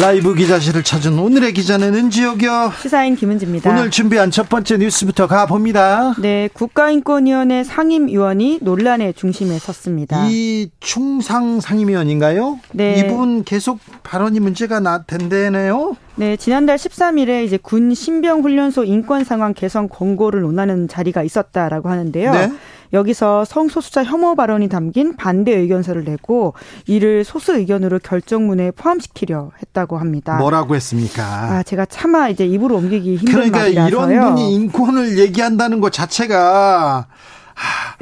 라이브 0.00 0.32
기자실을 0.32 0.84
찾은 0.84 1.18
오늘의 1.18 1.52
기자는 1.52 1.92
은지옥이요. 1.92 2.72
시사인 2.80 3.16
김은지입니다. 3.16 3.68
오늘 3.68 3.90
준비한 3.90 4.30
첫 4.30 4.48
번째 4.48 4.76
뉴스부터 4.76 5.26
가봅니다. 5.26 6.14
네, 6.20 6.48
국가인권위원회 6.52 7.64
상임위원이 7.64 8.60
논란의 8.62 9.14
중심에 9.14 9.58
섰습니다. 9.58 10.28
이 10.28 10.70
충상 10.78 11.60
상임위원인가요? 11.60 12.60
네. 12.74 13.00
이분 13.00 13.42
계속 13.42 13.80
발언이 14.04 14.38
문제가 14.38 14.78
나 14.78 15.02
된대네요. 15.02 15.96
네, 16.14 16.36
지난달 16.36 16.76
13일에 16.76 17.44
이제 17.44 17.58
군 17.60 17.92
신병훈련소 17.92 18.84
인권 18.84 19.24
상황 19.24 19.52
개선 19.52 19.88
권고를 19.88 20.42
논하는 20.42 20.86
자리가 20.86 21.24
있었다라고 21.24 21.88
하는데요. 21.88 22.32
네. 22.32 22.52
여기서 22.92 23.44
성소수자 23.44 24.04
혐오 24.04 24.34
발언이 24.34 24.68
담긴 24.68 25.16
반대 25.16 25.52
의견서를 25.54 26.04
내고 26.04 26.54
이를 26.86 27.24
소수 27.24 27.56
의견으로 27.56 27.98
결정문에 27.98 28.70
포함시키려 28.72 29.50
했다고 29.60 29.98
합니다. 29.98 30.36
뭐라고 30.38 30.74
했습니까? 30.76 31.22
아, 31.24 31.62
제가 31.62 31.84
차마 31.86 32.28
이제 32.28 32.46
입으로 32.46 32.76
옮기기 32.76 33.16
힘든 33.16 33.32
그러니까 33.32 33.58
말이라서요. 33.60 33.88
이런 33.88 34.24
분이 34.34 34.54
인권을 34.54 35.18
얘기한다는 35.18 35.80
것 35.80 35.92
자체가 35.92 37.06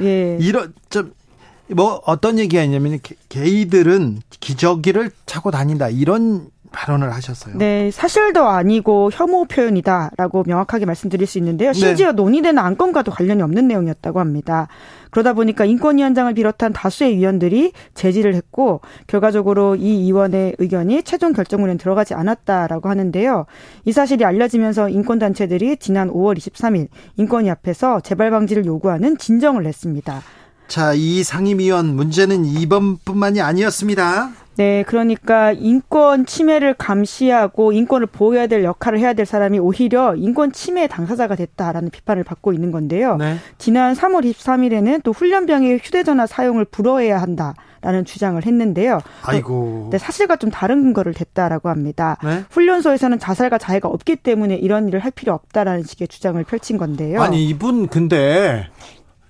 예. 0.01 0.37
이런 0.41 0.73
좀뭐 0.91 2.03
어떤 2.07 2.39
얘기가 2.39 2.63
있냐면 2.63 2.99
게- 3.03 3.17
게이들은 3.29 4.21
기저귀를 4.41 5.11
차고 5.27 5.51
다닌다 5.51 5.89
이런 5.89 6.49
발언을 6.77 7.13
하셨어요. 7.15 7.57
네, 7.57 7.91
사실도 7.91 8.47
아니고 8.47 9.11
혐오 9.13 9.47
표현이다라고 9.47 10.45
명확하게 10.47 10.85
말씀드릴 10.85 11.27
수 11.27 11.39
있는데요. 11.39 11.73
네. 11.73 11.79
심지어 11.79 12.13
논의되는 12.13 12.59
안건과도 12.63 13.11
관련이 13.11 13.43
없는 13.43 13.67
내용이었다고 13.67 14.21
합니다. 14.21 14.69
그러다 15.11 15.33
보니까 15.33 15.65
인권위원장을 15.65 16.35
비롯한 16.35 16.75
다수의 16.75 17.17
위원들이 17.17 17.73
제지를 17.95 18.35
했고 18.35 18.83
결과적으로 19.07 19.75
이 19.77 20.03
위원의 20.03 20.57
의견이 20.59 21.03
최종 21.05 21.33
결정문에 21.33 21.79
들어가지 21.79 22.13
않았다라고 22.13 22.91
하는데요. 22.91 23.47
이 23.87 23.93
사실이 23.93 24.27
알려지면서 24.27 24.91
인권단체들이 24.91 25.79
지난 25.79 26.11
5월 26.11 26.37
23일 26.37 26.89
인권위 27.17 27.49
앞에서 27.49 28.01
재발 28.01 28.31
방지를 28.31 28.67
요구하는 28.67 29.17
진정을 29.17 29.63
냈습니다. 29.63 30.23
자, 30.69 30.93
이 30.95 31.23
상임위원 31.23 31.95
문제는 31.95 32.45
이번뿐만이 32.45 33.41
아니었습니다. 33.41 34.33
네, 34.57 34.85
그러니까 34.87 35.53
인권 35.53 36.25
침해를 36.25 36.75
감시하고 36.75 37.73
인권을 37.73 38.07
보호해야 38.07 38.47
될 38.47 38.65
역할을 38.65 38.99
해야 38.99 39.13
될 39.13 39.27
사람이 39.27 39.59
오히려 39.59 40.15
인권 40.17 40.53
침해 40.53 40.87
당사자가 40.87 41.37
됐다라는 41.37 41.91
비판을 41.91 42.25
받고 42.25 42.53
있는 42.53 42.71
건데요. 42.71 43.17
네. 43.17 43.37
지난 43.59 43.95
3월 43.95 44.25
23일에는 44.25 45.03
또 45.03 45.13
훈련병의 45.13 45.81
휴대전화 45.83 46.27
사용을 46.27 46.65
불허해야 46.65 47.21
한다 47.21 47.55
라는 47.83 48.05
주장을 48.05 48.45
했는데요. 48.45 49.01
아이고. 49.23 49.91
네, 49.93 49.99
사실과 49.99 50.37
좀 50.37 50.51
다른 50.51 50.83
근거를 50.83 51.13
댔다라고 51.13 51.69
합니다. 51.69 52.17
네? 52.25 52.45
훈련소에서는 52.51 53.19
자살과 53.19 53.59
자해가 53.59 53.89
없기 53.89 54.17
때문에 54.17 54.57
이런 54.57 54.89
일을 54.89 55.01
할 55.01 55.11
필요 55.11 55.35
없다라는 55.35 55.83
식의 55.85 56.09
주장을 56.09 56.43
펼친 56.45 56.79
건데요. 56.79 57.21
아니 57.21 57.47
이분 57.47 57.87
근데 57.89 58.67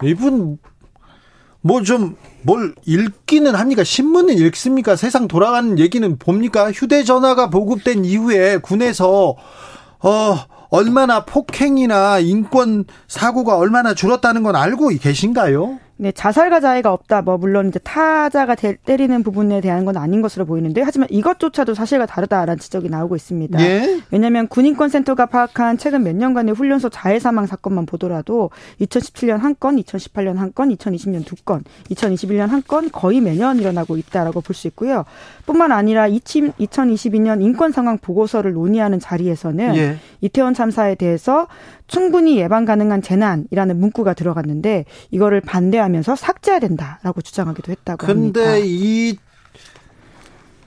이분 0.03 0.59
뭐 1.67 1.83
좀 1.83 2.17
뭘 2.47 2.75
읽기는 2.87 3.53
합니까? 3.57 3.83
신문은 3.83 4.39
읽습니까? 4.39 4.95
세상 4.95 5.27
돌아가는 5.27 5.81
얘기는 5.81 6.17
봅니까? 6.17 6.71
휴대전화가 6.71 7.51
보급된 7.51 8.05
이후에 8.05 8.59
군에서 8.59 9.35
어 9.99 10.37
얼마나 10.71 11.25
폭행이나 11.25 12.21
인권 12.21 12.85
사고가 13.09 13.57
얼마나 13.57 13.95
줄었다는 13.95 14.45
건 14.45 14.55
알고 14.55 14.91
계신가요? 14.91 15.81
네, 15.99 16.13
자살과 16.13 16.61
자해가 16.61 16.93
없다. 16.93 17.23
뭐 17.23 17.39
물론 17.39 17.69
이제 17.69 17.79
타자가 17.79 18.55
대- 18.55 18.77
때리는 18.77 19.23
부분에 19.23 19.63
대한 19.63 19.87
건 19.87 19.97
아닌 19.97 20.21
것으로 20.21 20.45
보이는데요. 20.45 20.85
하지만 20.87 21.09
이것조차도 21.11 21.73
사실과 21.73 22.05
다르다라는 22.05 22.59
지적이 22.59 22.91
나오고 22.91 23.17
있습니다. 23.17 23.59
예? 23.63 24.01
왜냐하면 24.11 24.47
군인권 24.49 24.91
센터가 24.91 25.25
파악한 25.25 25.79
최근 25.79 26.03
몇 26.03 26.15
년간의 26.15 26.55
훈련소 26.55 26.91
자해 26.91 27.19
사망 27.19 27.47
사건만 27.47 27.87
보더라도 27.87 28.51
2017년 28.83 29.39
한 29.39 29.57
건, 29.59 29.77
2018년 29.77 30.35
한 30.37 30.53
건, 30.55 30.69
2020년 30.77 31.25
두 31.25 31.35
건, 31.45 31.65
2021년 31.91 32.49
한 32.49 32.63
건 32.67 32.91
거의 32.91 33.21
매년 33.23 33.59
일어나고 33.59 33.97
있다라고 33.97 34.41
볼 34.43 34.55
수 34.55 34.67
있고요. 34.69 35.05
뿐만 35.47 35.73
아니라 35.73 36.09
2022년 36.09 37.43
인권 37.43 37.73
상황 37.73 37.97
보고서를 37.99 38.53
논의하는 38.53 38.99
자리에서는 39.01 39.77
예. 39.77 39.97
이태원 40.21 40.53
참사에 40.55 40.95
대해서 40.95 41.47
충분히 41.87 42.39
예방 42.39 42.65
가능한 42.65 43.03
재난이라는 43.03 43.79
문구가 43.79 44.15
들어갔는데 44.15 44.85
이거를 45.11 45.41
반대하면서 45.41 46.17
삭제해야 46.17 46.61
된다라고 46.61 47.23
주장하기도 47.23 47.73
했다고 47.73 48.07
합니다. 48.07 48.41
근데 48.41 48.63
이 48.65 49.17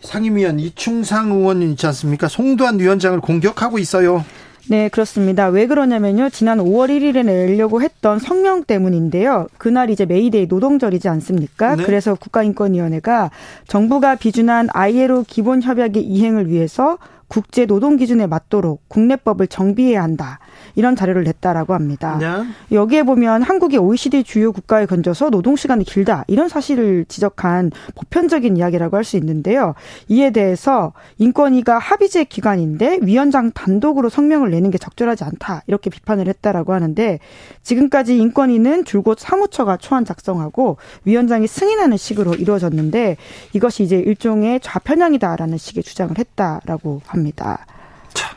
상임위원 0.02 0.60
이충상 0.60 1.32
위원 1.32 1.62
있지 1.62 1.86
않습니까? 1.88 2.28
송두환 2.28 2.80
위원장을 2.80 3.20
공격하고 3.20 3.80
있어요. 3.80 4.24
네, 4.70 4.88
그렇습니다. 4.88 5.48
왜 5.48 5.66
그러냐면요. 5.66 6.30
지난 6.30 6.60
5월 6.60 6.90
1일에 6.90 7.26
내려고 7.26 7.82
했던 7.82 8.20
성명 8.20 8.64
때문인데요. 8.64 9.48
그날 9.58 9.90
이제 9.90 10.06
메이데이 10.06 10.46
노동절이지 10.46 11.10
않습니까? 11.10 11.76
네. 11.76 11.84
그래서 11.84 12.14
국가인권위원회가 12.14 13.32
정부가 13.68 14.16
비준한 14.16 14.70
ILO 14.72 15.24
기본협약의 15.28 16.04
이행을 16.04 16.50
위해서 16.50 17.00
국제 17.30 17.66
노동 17.66 17.96
기준에 17.96 18.28
맞도록 18.28 18.90
국내법을 18.90 19.48
정비해야 19.48 20.04
한다. 20.04 20.40
이런 20.76 20.96
자료를 20.96 21.24
냈다라고 21.24 21.74
합니다. 21.74 22.18
네. 22.20 22.28
여기에 22.76 23.04
보면 23.04 23.44
한국이 23.44 23.78
OECD 23.78 24.24
주요 24.24 24.52
국가에 24.52 24.86
건져서 24.86 25.30
노동 25.30 25.56
시간이 25.56 25.84
길다 25.86 26.26
이런 26.28 26.50
사실을 26.50 27.06
지적한 27.08 27.72
보편적인 27.96 28.58
이야기라고 28.58 28.98
할 28.98 29.04
수 29.10 29.18
있는데요. 29.18 29.74
이에 30.08 30.30
대해서 30.30 30.94
인권위가 31.18 31.80
합의제 31.80 32.26
기관인데 32.26 33.00
위원장 33.02 33.52
단독으로 33.52 34.10
성명을 34.10 34.52
내는 34.52 34.72
게 34.72 34.78
적절하지 34.78 35.24
않다 35.24 35.64
이렇게 35.68 35.90
비판을 35.90 36.28
했다라고 36.28 36.74
하는데 36.74 37.20
지금까지 37.64 38.18
인권위는 38.18 38.86
줄곧 38.86 39.20
사무처가 39.20 39.78
초안 39.78 40.06
작성하고 40.06 40.78
위원장이 41.06 41.48
승인하는 41.48 41.98
식으로 41.98 42.36
이루어졌는데 42.36 43.18
이것이 43.54 43.84
이제 43.84 43.98
일종의 43.98 44.60
좌편향이다라는 44.62 45.58
식의 45.58 45.84
주장을 45.84 46.16
했다라고 46.18 47.02
합니다. 47.06 47.19
합니다. 47.20 47.66
참, 48.14 48.30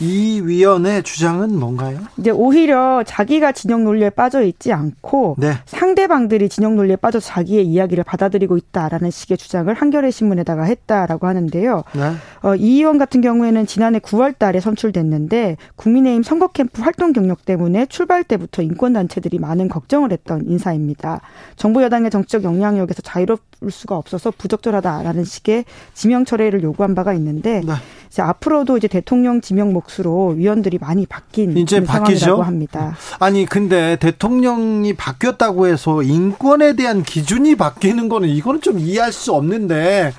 이 0.00 0.40
위원의 0.42 1.02
주장은 1.02 1.58
뭔가요? 1.58 2.00
이제 2.18 2.30
오히려 2.30 3.02
자기가 3.04 3.52
진영 3.52 3.84
논리에 3.84 4.10
빠져 4.10 4.42
있지 4.42 4.72
않고 4.72 5.36
네. 5.38 5.52
상대방들이 5.64 6.48
진영 6.48 6.76
논리에 6.76 6.96
빠져 6.96 7.20
자기의 7.20 7.66
이야기를 7.66 8.04
받아들이고 8.04 8.56
있다라는 8.56 9.10
식의 9.10 9.38
주장을 9.38 9.72
한겨레 9.72 10.10
신문에다가 10.10 10.64
했다라고 10.64 11.26
하는데요. 11.26 11.84
네. 11.94 12.12
어, 12.42 12.54
이 12.56 12.78
의원 12.78 12.98
같은 12.98 13.20
경우에는 13.20 13.66
지난해 13.66 13.98
9월 13.98 14.38
달에 14.38 14.60
선출됐는데 14.60 15.56
국민의힘 15.76 16.22
선거 16.22 16.48
캠프 16.48 16.82
활동 16.82 17.12
경력 17.12 17.44
때문에 17.44 17.86
출발 17.86 18.24
때부터 18.24 18.62
인권 18.62 18.92
단체들이 18.92 19.38
많은 19.38 19.68
걱정을 19.68 20.12
했던 20.12 20.44
인사입니다. 20.46 21.20
정부 21.56 21.82
여당의 21.82 22.10
정치적 22.10 22.44
영향력에서 22.44 23.02
자유로울 23.02 23.38
수가 23.70 23.96
없어서 23.96 24.30
부적절하다라는 24.36 25.24
식의 25.24 25.64
지명 25.94 26.24
철회를 26.24 26.62
요구한 26.62 26.94
바가 26.94 27.14
있는데 27.14 27.62
네. 27.64 27.72
이제 28.08 28.22
앞으로도 28.22 28.76
이제 28.76 28.88
대통령 28.88 29.40
지명 29.40 29.72
몫으로 29.86 30.34
위원들이 30.36 30.78
많이 30.78 31.06
바뀐 31.06 31.56
이제 31.56 31.82
바뀌죠? 31.82 32.42
합니다. 32.42 32.96
아니 33.18 33.46
근데 33.46 33.96
대통령이 33.96 34.94
바뀌었다고 34.94 35.66
해서 35.66 36.02
인권에 36.02 36.74
대한 36.74 37.02
기준이 37.02 37.54
바뀌는 37.56 38.08
거는 38.08 38.28
이거는 38.28 38.60
좀 38.60 38.78
이해할 38.78 39.12
수 39.12 39.32
없는데 39.32 40.12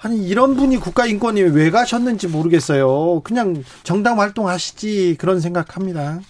아니 0.00 0.26
이런 0.26 0.56
분이 0.56 0.78
국가인권위에 0.78 1.44
왜 1.44 1.70
가셨는지 1.70 2.26
모르겠어요. 2.26 3.20
그냥 3.22 3.62
정당 3.84 4.18
활동하시지 4.18 5.16
그런 5.18 5.40
생각합니다. 5.40 6.20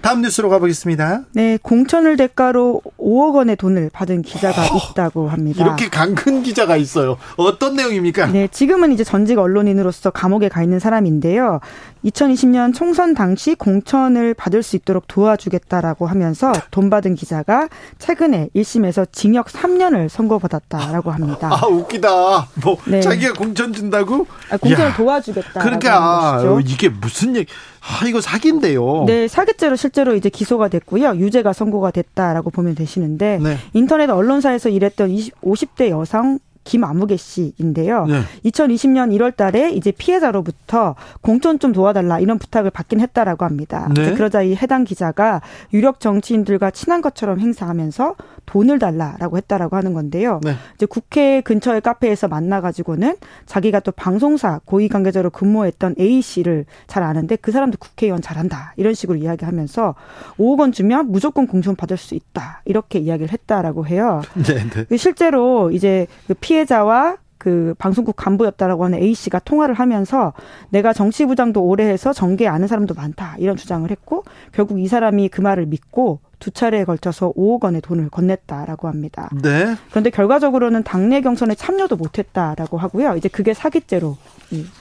다음 0.00 0.22
뉴스로 0.22 0.48
가보겠습니다. 0.48 1.22
네, 1.32 1.58
공천을 1.62 2.16
대가로 2.16 2.82
5억 2.98 3.34
원의 3.34 3.56
돈을 3.56 3.90
받은 3.92 4.22
기자가 4.22 4.62
어, 4.62 4.78
있다고 4.92 5.28
합니다. 5.28 5.64
이렇게 5.64 5.88
강큰 5.88 6.42
기자가 6.42 6.76
있어요. 6.76 7.16
어떤 7.36 7.74
내용입니까? 7.74 8.26
네, 8.26 8.48
지금은 8.50 8.92
이제 8.92 9.04
전직 9.04 9.38
언론인으로서 9.38 10.10
감옥에 10.10 10.48
가 10.48 10.62
있는 10.62 10.78
사람인데요. 10.78 11.60
2020년 12.04 12.74
총선 12.74 13.14
당시 13.14 13.54
공천을 13.54 14.34
받을 14.34 14.62
수 14.62 14.76
있도록 14.76 15.08
도와주겠다라고 15.08 16.06
하면서 16.06 16.52
돈 16.70 16.90
받은 16.90 17.14
기자가 17.16 17.68
최근에 17.98 18.50
1심에서 18.54 19.10
징역 19.12 19.46
3년을 19.48 20.08
선고받았다라고 20.08 21.10
합니다. 21.10 21.50
아, 21.52 21.66
웃기다. 21.66 22.48
뭐 22.62 22.76
네. 22.86 23.00
자기가 23.00 23.32
공천 23.34 23.72
준다고? 23.72 24.26
아, 24.50 24.56
공천을 24.56 24.90
야. 24.90 24.96
도와주겠다. 24.96 25.60
그러니까 25.60 26.42
이게 26.64 26.88
무슨 26.88 27.36
얘기? 27.36 27.52
아, 27.80 28.06
이거 28.06 28.20
사기인데요. 28.20 29.04
네, 29.06 29.28
사기죄 29.28 29.67
로 29.70 29.76
실제로 29.76 30.14
이제 30.14 30.28
기소가 30.28 30.68
됐고요. 30.68 31.16
유죄가 31.16 31.52
선고가 31.52 31.90
됐다라고 31.90 32.50
보면 32.50 32.74
되시는데 32.74 33.38
네. 33.42 33.56
인터넷 33.74 34.08
언론사에서 34.10 34.68
일했던 34.68 35.10
20, 35.10 35.40
50대 35.40 35.88
여성 35.90 36.38
김아무개 36.68 37.16
씨인데요. 37.16 38.04
네. 38.04 38.20
2020년 38.44 39.10
1월 39.16 39.34
달에 39.34 39.70
이제 39.70 39.90
피해자로부터 39.90 40.96
공천 41.22 41.58
좀 41.58 41.72
도와달라 41.72 42.20
이런 42.20 42.38
부탁을 42.38 42.70
받긴 42.70 43.00
했다라고 43.00 43.46
합니다. 43.46 43.88
네. 43.94 44.12
그러자 44.12 44.42
이 44.42 44.54
해당 44.54 44.84
기자가 44.84 45.40
유력 45.72 45.98
정치인들과 45.98 46.70
친한 46.70 47.00
것처럼 47.00 47.40
행사하면서 47.40 48.16
돈을 48.44 48.78
달라라고 48.78 49.38
했다라고 49.38 49.76
하는 49.76 49.94
건데요. 49.94 50.40
네. 50.44 50.54
이제 50.74 50.84
국회 50.84 51.40
근처의 51.40 51.80
카페에서 51.80 52.28
만나가지고는 52.28 53.16
자기가 53.46 53.80
또 53.80 53.92
방송사 53.92 54.60
고위 54.66 54.88
관계자로 54.88 55.30
근무했던 55.30 55.94
A 55.98 56.20
씨를 56.20 56.66
잘 56.86 57.02
아는데 57.02 57.36
그 57.36 57.50
사람도 57.50 57.78
국회의원 57.78 58.20
잘한다 58.20 58.74
이런 58.76 58.92
식으로 58.92 59.18
이야기하면서 59.18 59.94
5억 60.38 60.60
원 60.60 60.72
주면 60.72 61.10
무조건 61.10 61.46
공천 61.46 61.76
받을 61.76 61.96
수 61.96 62.14
있다 62.14 62.60
이렇게 62.66 62.98
이야기를 62.98 63.32
했다라고 63.32 63.86
해요. 63.86 64.20
네, 64.34 64.68
네. 64.68 64.84
그 64.84 64.96
실제로 64.98 65.70
이제 65.70 66.06
그 66.26 66.34
피해 66.34 66.57
자와 66.66 67.16
그 67.38 67.74
방송국 67.78 68.16
간부였다라고 68.16 68.84
하는 68.84 68.98
A 68.98 69.14
씨가 69.14 69.38
통화를 69.38 69.74
하면서 69.76 70.32
내가 70.70 70.92
정치 70.92 71.24
부장도 71.24 71.62
오래 71.62 71.84
해서 71.84 72.12
정계 72.12 72.48
아는 72.48 72.66
사람도 72.66 72.94
많다 72.94 73.36
이런 73.38 73.56
주장을 73.56 73.88
했고 73.88 74.24
결국 74.52 74.80
이 74.80 74.88
사람이 74.88 75.28
그 75.28 75.40
말을 75.40 75.66
믿고 75.66 76.20
두 76.40 76.50
차례에 76.50 76.84
걸쳐서 76.84 77.32
5억 77.32 77.64
원의 77.64 77.80
돈을 77.80 78.10
건넸다라고 78.10 78.84
합니다. 78.84 79.28
네. 79.40 79.76
그런데 79.90 80.10
결과적으로는 80.10 80.82
당내 80.82 81.20
경선에 81.20 81.54
참여도 81.54 81.96
못했다라고 81.96 82.76
하고요. 82.76 83.16
이제 83.16 83.28
그게 83.28 83.54
사기죄로 83.54 84.16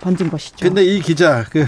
번진 0.01 0.29
것이죠. 0.29 0.67
근데 0.67 0.83
이 0.83 0.99
기자 0.99 1.43
그 1.43 1.65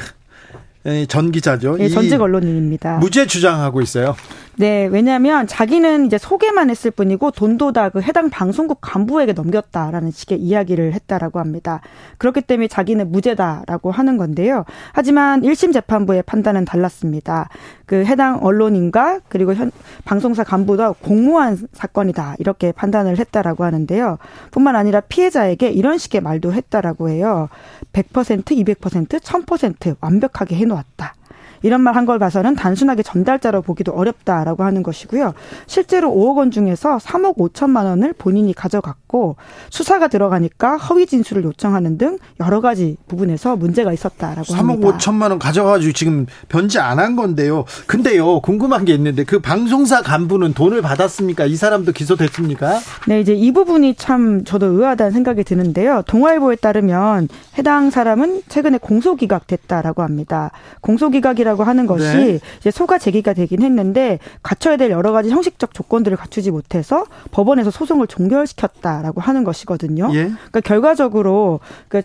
전 1.07 1.31
기자죠. 1.31 1.77
예, 1.79 1.89
전직 1.89 2.21
언론인입니다. 2.21 2.97
무죄 2.97 3.27
주장하고 3.27 3.81
있어요. 3.81 4.15
네, 4.59 4.87
왜냐하면 4.87 5.47
자기는 5.47 6.05
이제 6.05 6.17
소개만 6.17 6.69
했을 6.69 6.91
뿐이고 6.91 7.31
돈도 7.31 7.71
다 7.71 7.89
그 7.91 8.01
해당 8.01 8.29
방송국 8.29 8.79
간부에게 8.81 9.31
넘겼다라는 9.31 10.11
식의 10.11 10.37
이야기를 10.37 10.91
했다라고 10.93 11.39
합니다. 11.39 11.79
그렇기 12.17 12.41
때문에 12.41 12.67
자기는 12.67 13.09
무죄다라고 13.09 13.89
하는 13.89 14.17
건데요. 14.17 14.65
하지만 14.91 15.41
1심 15.43 15.71
재판부의 15.71 16.23
판단은 16.23 16.65
달랐습니다. 16.65 17.47
그 17.85 18.03
해당 18.03 18.39
언론인과 18.43 19.21
그리고 19.29 19.53
현 19.53 19.71
방송사 20.03 20.43
간부도 20.43 20.95
공모한 21.01 21.57
사건이다 21.71 22.35
이렇게 22.39 22.73
판단을 22.73 23.17
했다라고 23.17 23.63
하는데요. 23.63 24.17
뿐만 24.51 24.75
아니라 24.75 24.99
피해자에게 24.99 25.69
이런 25.69 25.97
식의 25.97 26.19
말도 26.19 26.51
했다라고 26.51 27.09
해요. 27.09 27.47
100%, 27.93 28.43
200%, 28.43 29.19
1000% 29.21 29.95
완벽하게 30.01 30.57
해놓았다. 30.57 31.15
이런 31.61 31.81
말 31.81 31.95
한 31.95 32.05
걸 32.05 32.17
봐서는 32.19 32.55
단순하게 32.55 33.03
전달자로 33.03 33.61
보기도 33.61 33.91
어렵다라고 33.91 34.63
하는 34.63 34.83
것이고요. 34.83 35.33
실제로 35.67 36.09
5억 36.09 36.37
원 36.37 36.51
중에서 36.51 36.97
3억 36.97 37.37
5천만 37.37 37.85
원을 37.85 38.13
본인이 38.13 38.53
가져갔고 38.53 39.35
수사가 39.69 40.07
들어가니까 40.07 40.77
허위 40.77 41.05
진술을 41.05 41.43
요청하는 41.43 41.97
등 41.97 42.17
여러 42.39 42.61
가지 42.61 42.95
부분에서 43.07 43.55
문제가 43.57 43.91
있었다라고 43.91 44.43
3억 44.43 44.55
합니다. 44.55 44.87
3억 44.87 44.97
5천만 44.97 45.29
원 45.31 45.39
가져가지고 45.39 45.93
지금 45.93 46.25
변제 46.47 46.79
안 46.79 46.99
한 46.99 47.15
건데요. 47.15 47.65
근데요 47.87 48.39
궁금한 48.41 48.83
게 48.85 48.93
있는데 48.93 49.23
그 49.23 49.39
방송사 49.39 50.01
간부는 50.01 50.53
돈을 50.53 50.81
받았습니까? 50.81 51.45
이 51.45 51.55
사람도 51.55 51.91
기소됐습니까? 51.93 52.79
네, 53.07 53.19
이제 53.21 53.33
이 53.33 53.51
부분이 53.51 53.95
참 53.95 54.43
저도 54.43 54.65
의아하다는 54.67 55.11
생각이 55.13 55.43
드는데요. 55.43 56.01
동아일보에 56.07 56.55
따르면 56.57 57.27
해당 57.57 57.89
사람은 57.89 58.41
최근에 58.49 58.77
공소기각됐다라고 58.79 60.01
합니다. 60.03 60.51
공소기각이라 60.81 61.48
이라고 61.49 61.63
하는 61.63 61.87
것이 61.87 62.05
네. 62.05 62.39
이제 62.59 62.69
소가 62.71 62.99
제기가 62.99 63.33
되긴 63.33 63.63
했는데 63.63 64.19
갖춰야 64.43 64.77
될 64.77 64.91
여러 64.91 65.11
가지 65.11 65.29
형식적 65.29 65.73
조건들을 65.73 66.15
갖추지 66.15 66.51
못해서 66.51 67.05
법원에서 67.31 67.71
소송을 67.71 68.07
종결시켰다라고 68.07 69.19
하는 69.19 69.43
것이거든요. 69.43 70.09
예. 70.13 70.25
그러니까 70.25 70.61
결과적으로 70.61 71.59
그 71.87 72.03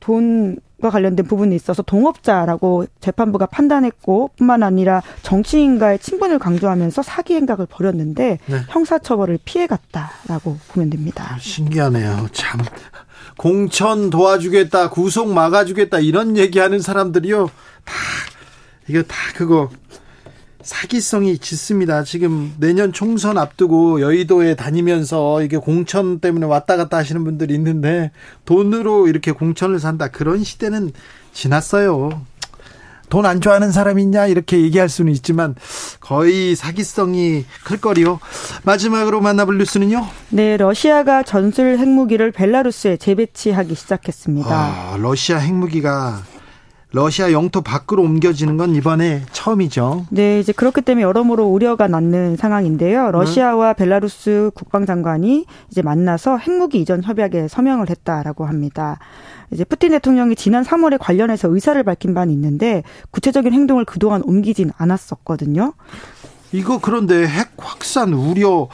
돈 0.00 0.56
과 0.80 0.88
관련된 0.88 1.26
부분이 1.26 1.54
있어서 1.56 1.82
동업자라고 1.82 2.86
재판부가 3.00 3.44
판단했고 3.44 4.30
뿐만 4.36 4.62
아니라 4.62 5.02
정치인과의 5.22 5.98
친분을 5.98 6.38
강조하면서 6.38 7.02
사기 7.02 7.34
행각을 7.34 7.66
벌였는데 7.66 8.38
네. 8.46 8.56
형사처벌을 8.68 9.38
피해갔다라고 9.44 10.58
보면 10.68 10.88
됩니다. 10.88 11.36
신기하네요. 11.38 12.28
참 12.32 12.60
공천 13.36 14.08
도와주겠다, 14.08 14.88
구속 14.88 15.34
막아주겠다 15.34 15.98
이런 15.98 16.38
얘기하는 16.38 16.80
사람들이요 16.80 17.50
다 17.84 17.94
이거 18.90 19.02
다 19.04 19.14
그거 19.36 19.70
사기성이 20.62 21.38
짙습니다. 21.38 22.02
지금 22.02 22.52
내년 22.58 22.92
총선 22.92 23.38
앞두고 23.38 24.00
여의도에 24.00 24.56
다니면서 24.56 25.42
이게 25.42 25.56
공천 25.56 26.18
때문에 26.18 26.44
왔다 26.46 26.76
갔다 26.76 26.96
하시는 26.96 27.22
분들이 27.24 27.54
있는데 27.54 28.10
돈으로 28.46 29.06
이렇게 29.06 29.30
공천을 29.32 29.78
산다. 29.78 30.08
그런 30.08 30.42
시대는 30.42 30.92
지났어요. 31.32 32.26
돈 33.08 33.26
안 33.26 33.40
좋아하는 33.40 33.72
사람이 33.72 34.02
있냐 34.02 34.26
이렇게 34.26 34.60
얘기할 34.60 34.88
수는 34.88 35.12
있지만 35.12 35.54
거의 36.00 36.54
사기성이 36.56 37.44
클 37.64 37.76
거리요. 37.80 38.20
마지막으로 38.64 39.20
만나볼 39.20 39.58
뉴스는요. 39.58 40.06
네, 40.30 40.56
러시아가 40.56 41.22
전술 41.22 41.78
핵무기를 41.78 42.30
벨라루스에 42.32 42.96
재배치하기 42.98 43.74
시작했습니다. 43.74 44.48
아, 44.50 44.96
러시아 45.00 45.38
핵무기가 45.38 46.22
러시아 46.92 47.30
영토 47.30 47.60
밖으로 47.60 48.02
옮겨지는 48.02 48.56
건 48.56 48.74
이번에 48.74 49.22
처음이죠. 49.32 50.06
네, 50.10 50.40
이제 50.40 50.52
그렇기 50.52 50.82
때문에 50.82 51.04
여러모로 51.04 51.44
우려가 51.44 51.86
낳는 51.86 52.36
상황인데요. 52.36 53.12
러시아와 53.12 53.74
벨라루스 53.74 54.50
국방장관이 54.54 55.46
이제 55.70 55.82
만나서 55.82 56.38
핵무기 56.38 56.80
이전 56.80 57.02
협약에 57.04 57.46
서명을 57.46 57.90
했다라고 57.90 58.44
합니다. 58.44 58.98
이제 59.52 59.64
푸틴 59.64 59.90
대통령이 59.90 60.34
지난 60.34 60.64
3월에 60.64 60.98
관련해서 60.98 61.48
의사를 61.48 61.80
밝힌 61.84 62.12
바는 62.12 62.32
있는데 62.34 62.82
구체적인 63.12 63.52
행동을 63.52 63.84
그동안 63.84 64.22
옮기진 64.22 64.72
않았었거든요. 64.76 65.74
이거 66.52 66.80
그런데 66.80 67.26
핵 67.26 67.52
확산 67.56 68.12
우려 68.12 68.68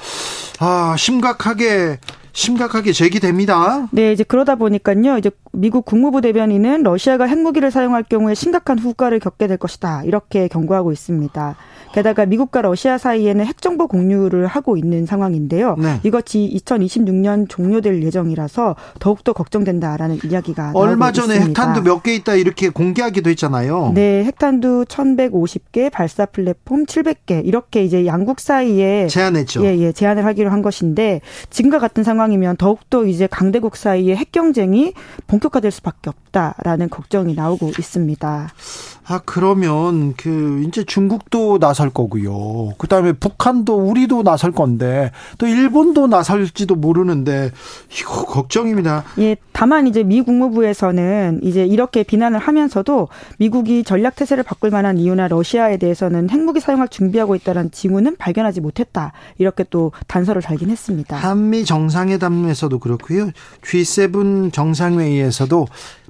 아 0.59 0.95
심각하게 0.97 1.99
심각하게 2.37 2.93
제기됩니다. 2.93 3.89
네, 3.93 4.13
이제 4.13 4.23
그러다 4.23 4.57
보니까요. 4.57 5.17
이제 5.17 5.31
미국 5.53 5.87
국무부 5.87 6.21
대변인은 6.21 6.83
러시아가 6.83 7.25
핵무기를 7.25 7.71
사용할 7.71 8.03
경우에 8.03 8.35
심각한 8.35 8.79
후과를 8.79 9.21
겪게 9.21 9.47
될 9.47 9.57
것이다. 9.57 10.05
이렇게 10.05 10.47
경고하고 10.47 10.93
있습니다. 10.93 11.57
게다가 11.97 12.27
미국과 12.27 12.61
러시아 12.61 12.99
사이에는 12.99 13.47
핵정보 13.47 13.87
공유를 13.89 14.47
하고 14.47 14.77
있는 14.77 15.07
상황인데요. 15.07 15.77
네. 15.79 15.99
이것이 16.03 16.53
2026년 16.55 17.49
종료될 17.49 18.03
예정이라서 18.03 18.77
더욱더 18.99 19.33
걱정된다라는 19.33 20.19
이야기가 20.29 20.73
얼마 20.75 21.11
전에 21.11 21.37
있습니다. 21.37 21.63
핵탄두 21.63 21.89
몇 21.89 22.03
개 22.03 22.15
있다 22.15 22.35
이렇게 22.35 22.69
공개하기도 22.69 23.31
했잖아요. 23.31 23.93
네, 23.95 24.25
핵탄두 24.25 24.85
1,150개, 24.87 25.91
발사 25.91 26.27
플랫폼 26.27 26.85
700개 26.85 27.41
이렇게 27.47 27.83
이제 27.83 28.05
양국 28.05 28.41
사이에 28.41 29.07
제안했죠. 29.07 29.65
예, 29.65 29.79
예, 29.79 29.93
제안을 29.93 30.27
하기로 30.27 30.51
한 30.51 30.61
것인데 30.61 31.23
지금과 31.49 31.79
같은 31.79 32.05
상황이면 32.05 32.59
더욱더 32.59 33.07
이제 33.07 33.27
강대국 33.27 33.75
사이의 33.75 34.17
핵 34.17 34.33
경쟁이 34.33 34.93
본격화될 35.29 35.71
수밖에 35.71 36.11
없다라는 36.11 36.91
걱정이 36.91 37.35
나오고 37.35 37.71
있습니다. 37.79 38.49
아 39.09 39.21
그러면 39.25 40.15
그 40.17 40.65
이제 40.67 40.83
중국도 40.83 41.61
나설 41.61 41.91
거고요. 41.91 42.75
그다음에 42.77 43.13
북한도 43.13 43.77
우리도 43.77 44.25
나설 44.25 44.51
건데 44.51 45.13
또 45.39 45.47
일본도 45.47 46.09
나설지도 46.09 46.75
모르는데 46.75 47.53
이거 47.97 48.25
걱정입니다. 48.25 49.05
예, 49.19 49.37
다만 49.53 49.87
이제 49.87 50.03
미 50.03 50.23
국무부에서는 50.23 51.41
이제 51.45 51.65
이렇게 51.65 52.03
비난을 52.03 52.41
하면서도 52.41 53.09
미국이 53.39 53.85
전략 53.85 54.17
태세를 54.17 54.43
바꿀 54.43 54.71
만한 54.71 54.99
이유나 54.99 55.29
러시아에 55.29 55.77
대해서는 55.77 56.29
핵무기 56.29 56.59
사용할 56.59 56.89
준비하고 56.89 57.37
있다는 57.37 57.71
징후는 57.71 58.17
발견하지 58.17 58.61
못했다. 58.61 59.13
이렇게 59.39 59.65
또 59.71 59.93
단서를 60.09 60.43
달긴 60.43 60.71
했습니다. 60.71 61.17
한미 61.17 61.65
정상회담에서도 61.65 62.77
그렇고요. 62.81 63.31
G7 63.63 64.53
정상회의에서도 64.53 65.67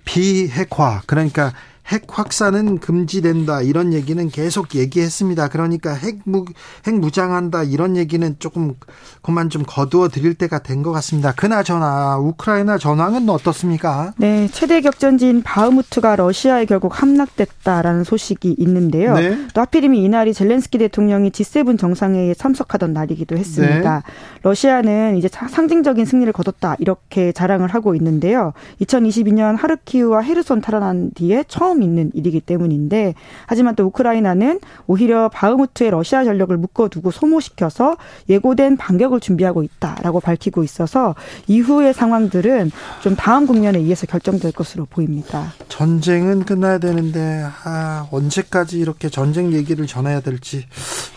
비핵화 0.06 1.02
그러니까 1.04 1.52
핵 1.88 2.04
확산은 2.08 2.78
금지된다 2.78 3.62
이런 3.62 3.92
얘기는 3.92 4.28
계속 4.28 4.74
얘기했습니다. 4.74 5.48
그러니까 5.48 5.92
핵무 5.94 6.44
핵무장한다 6.86 7.64
이런 7.64 7.96
얘기는 7.96 8.36
조금 8.38 8.74
그만 9.22 9.50
좀 9.50 9.62
거두어 9.66 10.08
드릴 10.08 10.34
때가 10.34 10.60
된 10.60 10.76
것 10.82 10.92
같습니다. 10.92 11.32
그나저나 11.32 12.18
우크라이나 12.18 12.78
전황은 12.78 13.28
어떻습니까? 13.28 14.12
네, 14.18 14.48
최대 14.52 14.80
격전지인 14.80 15.42
바흐무트가 15.42 16.16
러시아에 16.16 16.64
결국 16.66 17.00
함락됐다라는 17.02 18.04
소식이 18.04 18.56
있는데요. 18.58 19.14
네. 19.14 19.38
또 19.54 19.60
하필이면 19.62 19.98
이날이 19.98 20.32
젤렌스키 20.34 20.78
대통령이 20.78 21.30
G7 21.30 21.78
정상회의에 21.78 22.34
참석하던 22.34 22.92
날이기도 22.92 23.36
했습니다. 23.36 24.02
네. 24.06 24.12
러시아는 24.42 25.16
이제 25.16 25.28
상징적인 25.28 26.04
승리를 26.04 26.32
거뒀다 26.32 26.76
이렇게 26.78 27.32
자랑을 27.32 27.68
하고 27.68 27.94
있는데요. 27.94 28.52
2022년 28.82 29.56
하르키우와 29.56 30.20
헤르손 30.20 30.60
탈환한 30.60 31.10
뒤에 31.14 31.44
처음 31.48 31.75
있는 31.82 32.10
일이기 32.14 32.40
때문인데 32.40 33.14
하지만 33.46 33.74
또 33.74 33.84
우크라이나는 33.84 34.60
오히려 34.86 35.28
바흐무트의 35.28 35.90
러시아 35.90 36.24
전력을 36.24 36.56
묶어두고 36.56 37.10
소모시켜서 37.10 37.96
예고된 38.28 38.76
반격을 38.76 39.20
준비하고 39.20 39.62
있다라고 39.62 40.20
밝히고 40.20 40.62
있어서 40.64 41.14
이후의 41.46 41.94
상황들은 41.94 42.70
좀 43.02 43.16
다음 43.16 43.46
국면에 43.46 43.78
의해서 43.78 44.06
결정될 44.06 44.52
것으로 44.52 44.86
보입니다. 44.86 45.52
전쟁은 45.68 46.44
끝나야 46.44 46.78
되는데 46.78 47.44
아, 47.64 48.08
언제까지 48.10 48.78
이렇게 48.78 49.08
전쟁 49.08 49.52
얘기를 49.52 49.86
전해야 49.86 50.20
될지 50.20 50.66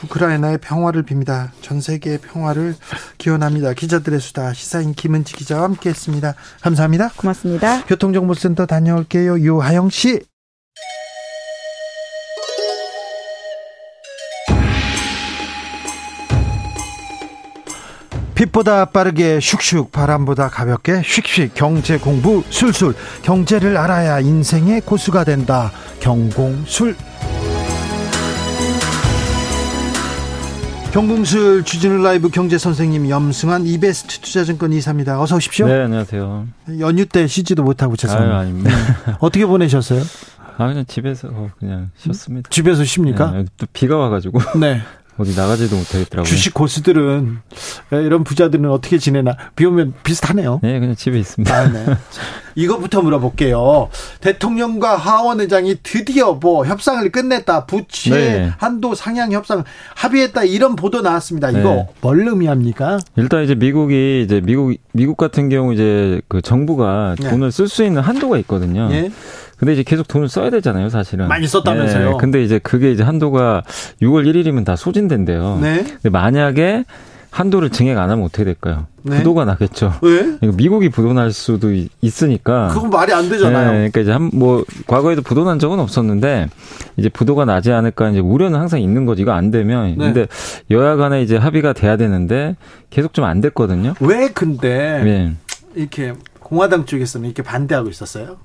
우크라이나의 0.04 0.60
평화를 0.60 1.04
빕니다. 1.04 1.50
전 1.62 1.82
세계의 1.82 2.20
평화를 2.20 2.76
기원합니다. 3.18 3.74
기자들의 3.74 4.20
수다 4.20 4.54
시사인 4.54 4.94
김은지 4.94 5.34
기자와 5.34 5.64
함께했습니다. 5.64 6.36
감사합니다. 6.62 7.10
고맙습니다. 7.16 7.84
교통정보센터 7.86 8.66
다녀올게요. 8.66 9.40
유하영 9.40 9.90
씨. 9.90 10.29
빛보다 18.40 18.86
빠르게 18.86 19.40
슉슉 19.40 19.92
바람보다 19.92 20.48
가볍게 20.48 21.02
슉슉 21.02 21.52
경제 21.56 21.98
공부 21.98 22.42
술술 22.50 22.96
경제를 23.22 23.76
알아야 23.76 24.22
인생의 24.22 24.80
고수가 24.82 25.26
된다 25.26 25.74
경공술 26.00 26.96
경공술 30.94 31.66
주진우 31.66 32.02
라이브 32.02 32.30
경제 32.30 32.58
선생님 32.58 33.10
염승환 33.10 33.68
이베스트 33.68 34.22
투자증권 34.22 34.72
이사입니다. 34.72 35.22
어서 35.22 35.36
오십시오. 35.36 35.68
네, 35.68 35.84
안녕하세요. 35.84 36.48
연휴 36.80 37.06
때 37.06 37.28
쉬지도 37.28 37.64
못하고 37.64 37.98
죄송합니다. 37.98 38.36
아유, 38.36 38.42
아닙니다. 38.42 38.70
네. 39.06 39.14
어떻게 39.20 39.46
보내셨어요? 39.46 40.02
아, 40.58 40.68
그냥 40.68 40.86
집에서 40.88 41.30
그냥 41.60 41.92
쉬었습니다. 41.98 42.50
집에서 42.50 42.84
쉽니까? 42.86 43.32
네, 43.32 43.46
또 43.58 43.68
비가 43.72 43.98
와가지고. 43.98 44.40
네. 44.60 44.82
어디 45.20 45.36
나가지도 45.36 45.76
못하겠더라고요. 45.76 46.24
주식 46.24 46.54
고수들은 46.54 47.40
이런 47.92 48.24
부자들은 48.24 48.70
어떻게 48.72 48.98
지내나 48.98 49.36
비 49.56 49.66
오면 49.66 49.96
비슷하네요. 50.04 50.62
네, 50.64 50.80
그냥 50.80 50.96
집에 50.96 51.20
있습니다. 51.20 51.54
아, 51.54 51.68
네. 51.68 51.86
이거부터 52.56 53.02
물어볼게요. 53.02 53.90
대통령과 54.22 54.96
하원 54.96 55.42
의장이 55.42 55.76
드디어 55.84 56.34
뭐 56.34 56.66
협상을 56.66 57.10
끝냈다. 57.12 57.66
부채 57.66 58.10
네. 58.10 58.52
한도 58.58 58.96
상향 58.96 59.34
협상 59.34 59.66
합의했다. 59.96 60.46
이런 60.46 60.78
보도 60.78 61.02
나왔습니다. 61.02 61.52
이거 61.52 61.60
네. 61.60 61.88
뭘 62.00 62.26
의미합니까? 62.26 63.00
일단 63.18 63.44
이제 63.44 63.56
미국이 63.56 64.24
이제 64.24 64.42
미국 64.42 64.74
미국 64.94 65.18
같은 65.18 65.50
경우 65.50 65.74
이제 65.74 66.22
그 66.30 66.42
정부가 66.42 67.16
네. 67.20 67.30
돈을 67.30 67.52
쓸 67.52 67.68
수 67.68 67.84
있는 67.84 68.02
한도가 68.02 68.38
있거든요. 68.40 68.90
네. 69.60 69.66
근데 69.66 69.74
이제 69.74 69.84
계속 69.84 70.08
돈을 70.08 70.30
써야 70.30 70.50
되잖아요, 70.50 70.90
사실은. 70.90 71.28
많이 71.28 71.46
썼다면서요. 71.48 72.12
네, 72.12 72.18
근데 72.20 72.44
이제 72.44 72.60
그게 72.60 72.92
이제 72.92 73.04
한도가 73.04 73.64
6월 74.02 74.26
1일이면 74.26 74.64
다 74.66 74.76
소진된대요. 74.76 75.60
네. 75.62 75.84
근데 75.84 76.10
만약에 76.10 76.86
한도를 77.32 77.70
증액 77.70 77.96
안 77.98 78.10
하면 78.10 78.26
어떻게 78.26 78.44
될까요? 78.44 78.88
네. 79.04 79.18
부도가 79.18 79.46
나겠죠. 79.46 79.94
왜? 80.02 80.38
미국이 80.42 80.90
부도 80.90 81.14
날 81.14 81.32
수도 81.32 81.70
있으니까. 82.02 82.70
그건 82.70 82.90
말이 82.90 83.14
안 83.14 83.30
되잖아요. 83.30 83.72
네, 83.72 83.78
그러니까 83.92 84.00
이제 84.02 84.12
한 84.12 84.32
뭐 84.34 84.64
과거에도 84.88 85.22
부도 85.22 85.44
난 85.44 85.60
적은 85.60 85.80
없었는데 85.80 86.48
이제 86.98 87.08
부도가 87.10 87.46
나지 87.46 87.72
않을까 87.72 88.10
이제 88.10 88.20
우려는 88.20 88.60
항상 88.60 88.82
있는 88.82 89.06
거지. 89.06 89.22
이거 89.22 89.32
안 89.34 89.52
되면. 89.52 89.90
네. 89.90 90.06
근데 90.06 90.28
여야 90.72 90.96
간에 90.96 91.22
이제 91.22 91.38
합의가 91.38 91.74
돼야 91.74 91.98
되는데 91.98 92.56
계속 92.90 93.14
좀 93.14 93.26
안 93.26 93.42
됐거든요. 93.42 93.94
왜 94.00 94.30
근데 94.30 95.02
네. 95.04 95.34
이렇게 95.76 96.14
공화당 96.40 96.86
쪽에서는 96.86 97.28
이렇게 97.28 97.44
반대하고 97.44 97.90
있었어요? 97.90 98.38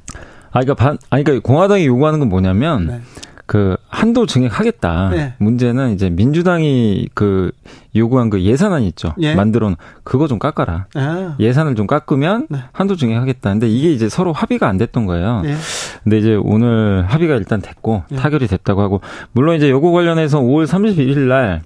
아, 0.54 0.61
그러니까 0.61 0.75
반, 0.75 0.99
아니, 1.11 1.25
그러니까 1.25 1.46
공화당이 1.46 1.87
요구하는 1.87 2.20
건 2.20 2.28
뭐냐면, 2.28 2.87
네. 2.87 3.00
그 3.46 3.76
한도 3.88 4.25
증액하겠다. 4.25 5.11
네. 5.11 5.34
문제는 5.37 5.92
이제 5.92 6.08
민주당이 6.08 7.11
그 7.12 7.52
요구한 7.94 8.30
그 8.30 8.40
예산안 8.40 8.82
있죠. 8.84 9.12
예. 9.20 9.34
만들어 9.34 9.75
그거 10.02 10.26
좀 10.26 10.38
깎아라. 10.38 10.87
아. 10.94 11.37
예산을 11.38 11.75
좀 11.75 11.87
깎으면 11.87 12.46
네. 12.49 12.61
한도 12.73 12.96
증액하겠다. 12.96 13.50
근데 13.50 13.68
이게 13.68 13.92
이제 13.92 14.08
서로 14.08 14.32
합의가 14.32 14.66
안 14.66 14.78
됐던 14.78 15.04
거예요. 15.04 15.42
예. 15.44 15.56
근데 16.04 16.18
이제 16.20 16.34
오늘 16.42 17.04
합의가 17.06 17.34
일단 17.34 17.61
됐고 17.61 18.04
예. 18.12 18.16
타결이 18.16 18.46
됐다고 18.46 18.80
하고 18.80 19.02
물론 19.32 19.56
이제 19.56 19.68
요거 19.68 19.92
관련해서 19.92 20.40
5월 20.40 20.66
31일 20.66 21.18
날 21.28 21.61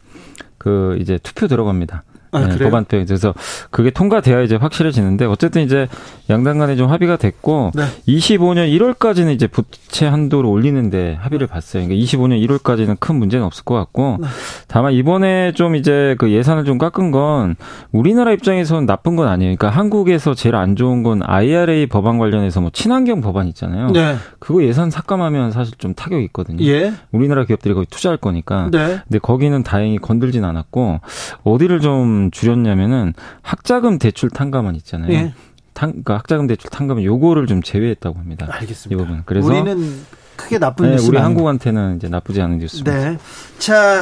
그 0.59 0.99
이제 1.00 1.18
투표 1.23 1.47
들어갑니다. 1.47 2.02
아, 2.33 2.47
네, 2.47 2.59
법안표 2.59 3.05
그래서 3.07 3.35
그게 3.71 3.91
통과돼야 3.91 4.43
이제 4.43 4.57
확실해지는데 4.57 5.25
어쨌든 5.25 5.63
이제 5.63 5.89
양당 6.31 6.59
간에 6.59 6.77
좀 6.77 6.91
합의가 6.91 7.17
됐고 7.17 7.73
네. 7.75 7.85
25년 8.07 8.71
1월까지는 8.77 9.33
이제 9.33 9.47
부채 9.47 10.07
한도를 10.07 10.49
올리는데 10.49 11.17
합의를 11.21 11.47
봤어요. 11.47 11.87
그러니까 11.87 12.05
25년 12.05 12.47
1월까지는 12.47 13.01
큰 13.01 13.17
문제는 13.17 13.45
없을 13.47 13.65
것 13.65 13.75
같고 13.75 14.19
네. 14.21 14.27
다만 14.67 14.93
이번에 14.93 15.53
좀 15.53 15.75
이제 15.75 16.17
그 16.19 16.31
예산을 16.31 16.65
좀 16.65 16.79
깎은 16.79 17.11
건 17.11 17.57
우리나라 17.93 18.33
입장에서는 18.33 18.87
나쁜 18.87 19.17
건 19.17 19.29
아니에요. 19.29 19.57
그러니까 19.57 19.77
한국에서 19.79 20.35
제일 20.35 20.55
안 20.57 20.77
좋은 20.77 21.03
건 21.03 21.23
IRA 21.25 21.87
법안 21.87 22.19
관련해서 22.19 22.61
뭐 22.61 22.71
친환경 22.73 23.21
법안 23.21 23.47
있잖아요. 23.49 23.91
네. 23.91 24.17
그거 24.39 24.63
예산 24.65 24.91
삭감하면 24.91 25.53
사실 25.53 25.75
좀 25.79 25.95
타격이 25.95 26.25
있거든요. 26.27 26.65
예. 26.65 26.93
우리나라 27.13 27.45
기업들이 27.45 27.75
거기 27.75 27.87
투자할 27.87 28.19
거니까. 28.19 28.69
네. 28.71 29.01
근데 29.05 29.19
거기는 29.19 29.63
다행히 29.63 29.99
건들진 29.99 30.45
않았고 30.45 31.01
어디를 31.45 31.81
좀 31.81 32.18
줄였냐면은 32.31 33.15
학자금 33.43 33.99
대출 33.99 34.31
탕감원 34.31 34.75
있잖아요. 34.77 35.13
예. 35.13 35.35
탕, 35.75 35.91
그러니까 35.91 36.15
학자금 36.17 36.47
대출 36.47 36.71
탕감은 36.71 37.05
요거를 37.05 37.47
좀 37.47 37.63
제외했다고 37.63 38.19
합니다. 38.19 38.47
알겠습니다. 38.51 39.03
이 39.03 39.07
부분. 39.07 39.23
그래서 39.25 39.47
우리는 39.47 40.01
크게 40.37 40.59
나쁜 40.59 40.87
네, 40.87 40.93
뉴스 40.93 41.09
우리 41.09 41.19
한국한테는 41.19 41.97
이제 41.97 42.09
나쁘지 42.09 42.41
않은 42.43 42.59
뉴스입니다. 42.59 43.11
네. 43.11 43.19
자, 43.59 44.01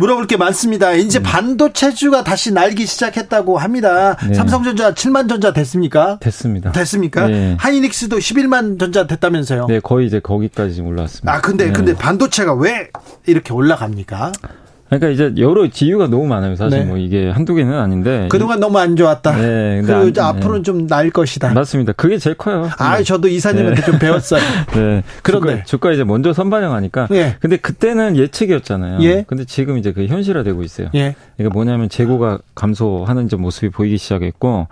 물어볼 0.00 0.26
게 0.26 0.38
많습니다. 0.38 0.92
이제 0.92 1.18
음. 1.18 1.22
반도체주가 1.22 2.24
다시 2.24 2.52
날기 2.52 2.86
시작했다고 2.86 3.58
합니다. 3.58 4.16
네. 4.26 4.32
삼성전자 4.32 4.94
7만 4.94 5.28
전자 5.28 5.52
됐습니까? 5.52 6.18
됐습니다. 6.20 6.72
됐습니까? 6.72 7.28
네. 7.28 7.56
하이닉스도 7.58 8.16
11만 8.16 8.80
전자 8.80 9.06
됐다면서요? 9.06 9.66
네, 9.66 9.78
거의 9.80 10.06
이제 10.06 10.18
거기까지 10.18 10.80
올라왔습니다. 10.80 11.30
아, 11.30 11.40
근데 11.42 11.66
네. 11.66 11.72
근데 11.72 11.94
반도체가 11.94 12.54
왜 12.54 12.90
이렇게 13.26 13.52
올라갑니까? 13.52 14.32
그러니까 14.90 15.08
이제 15.10 15.32
여러 15.40 15.68
지유가 15.68 16.08
너무 16.08 16.26
많아요. 16.26 16.56
사실 16.56 16.80
네. 16.80 16.84
뭐 16.84 16.96
이게 16.98 17.30
한두 17.30 17.54
개는 17.54 17.72
아닌데 17.78 18.26
그동안 18.28 18.58
너무 18.58 18.78
안 18.78 18.96
좋았다. 18.96 19.36
네. 19.36 19.82
그리고 19.82 20.20
안, 20.20 20.36
앞으로는 20.36 20.58
네. 20.58 20.62
좀 20.64 20.86
나을 20.88 21.10
것이다. 21.10 21.54
맞습니다. 21.54 21.92
그게 21.92 22.18
제일 22.18 22.36
커요. 22.36 22.68
아, 22.78 22.98
네. 22.98 23.04
저도 23.04 23.28
이사님한테 23.28 23.80
네. 23.80 23.86
좀 23.86 23.98
배웠어요. 24.00 24.40
네. 24.74 25.04
그런데 25.22 25.50
주가, 25.58 25.64
주가, 25.64 25.92
이제 25.92 26.02
먼저 26.02 26.32
선반영하니까. 26.32 27.06
네. 27.08 27.36
근데 27.40 27.56
그때는 27.56 28.16
예측이었잖아요. 28.16 29.00
예. 29.02 29.24
근데 29.28 29.44
지금 29.44 29.78
이제 29.78 29.92
그 29.92 30.06
현실화되고 30.06 30.62
있어요. 30.64 30.88
예. 30.94 31.14
그러니까 31.36 31.54
뭐냐면 31.54 31.88
재고가 31.88 32.40
감소하는 32.56 33.28
좀 33.28 33.42
모습이 33.42 33.70
보이기 33.70 33.96
시작했고 33.96 34.66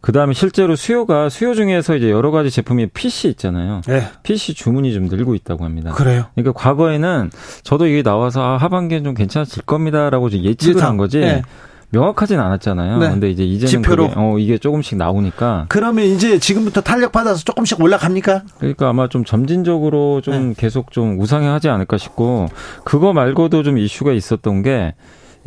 그 0.00 0.12
다음에 0.12 0.32
실제로 0.32 0.76
수요가 0.76 1.28
수요 1.28 1.54
중에서 1.54 1.96
이제 1.96 2.10
여러 2.10 2.30
가지 2.30 2.50
제품이 2.50 2.86
PC 2.88 3.28
있잖아요. 3.30 3.80
예. 3.88 4.04
PC 4.22 4.54
주문이 4.54 4.92
좀 4.94 5.06
늘고 5.06 5.34
있다고 5.34 5.64
합니다. 5.64 5.90
그래요. 5.92 6.26
그러니까 6.34 6.52
과거에는 6.52 7.30
저도 7.64 7.88
이게 7.88 8.02
나와서 8.02 8.42
아, 8.42 8.56
하반기엔 8.56 9.02
좀 9.02 9.14
괜찮아 9.14 9.44
질 9.56 9.64
겁니다라고 9.64 10.30
예측을 10.30 10.76
예상. 10.76 10.90
한 10.90 10.96
거지. 10.98 11.20
네. 11.20 11.42
명확하진 11.90 12.38
않았잖아요. 12.38 12.98
네. 12.98 13.08
근데 13.08 13.30
이제 13.30 13.44
이제는 13.44 13.68
지표로 13.68 14.08
그게, 14.08 14.20
어 14.20 14.38
이게 14.38 14.58
조금씩 14.58 14.98
나오니까 14.98 15.66
그러면 15.68 16.04
이제 16.04 16.38
지금부터 16.38 16.80
탄력 16.82 17.12
받아서 17.12 17.42
조금씩 17.44 17.80
올라갑니까? 17.80 18.42
그러니까 18.58 18.88
아마 18.88 19.08
좀 19.08 19.24
점진적으로 19.24 20.20
좀 20.20 20.48
네. 20.48 20.54
계속 20.58 20.90
좀 20.90 21.18
우상향하지 21.20 21.68
않을까 21.68 21.96
싶고 21.96 22.48
그거 22.84 23.12
말고도 23.14 23.62
좀 23.62 23.78
이슈가 23.78 24.12
있었던 24.12 24.62
게 24.62 24.94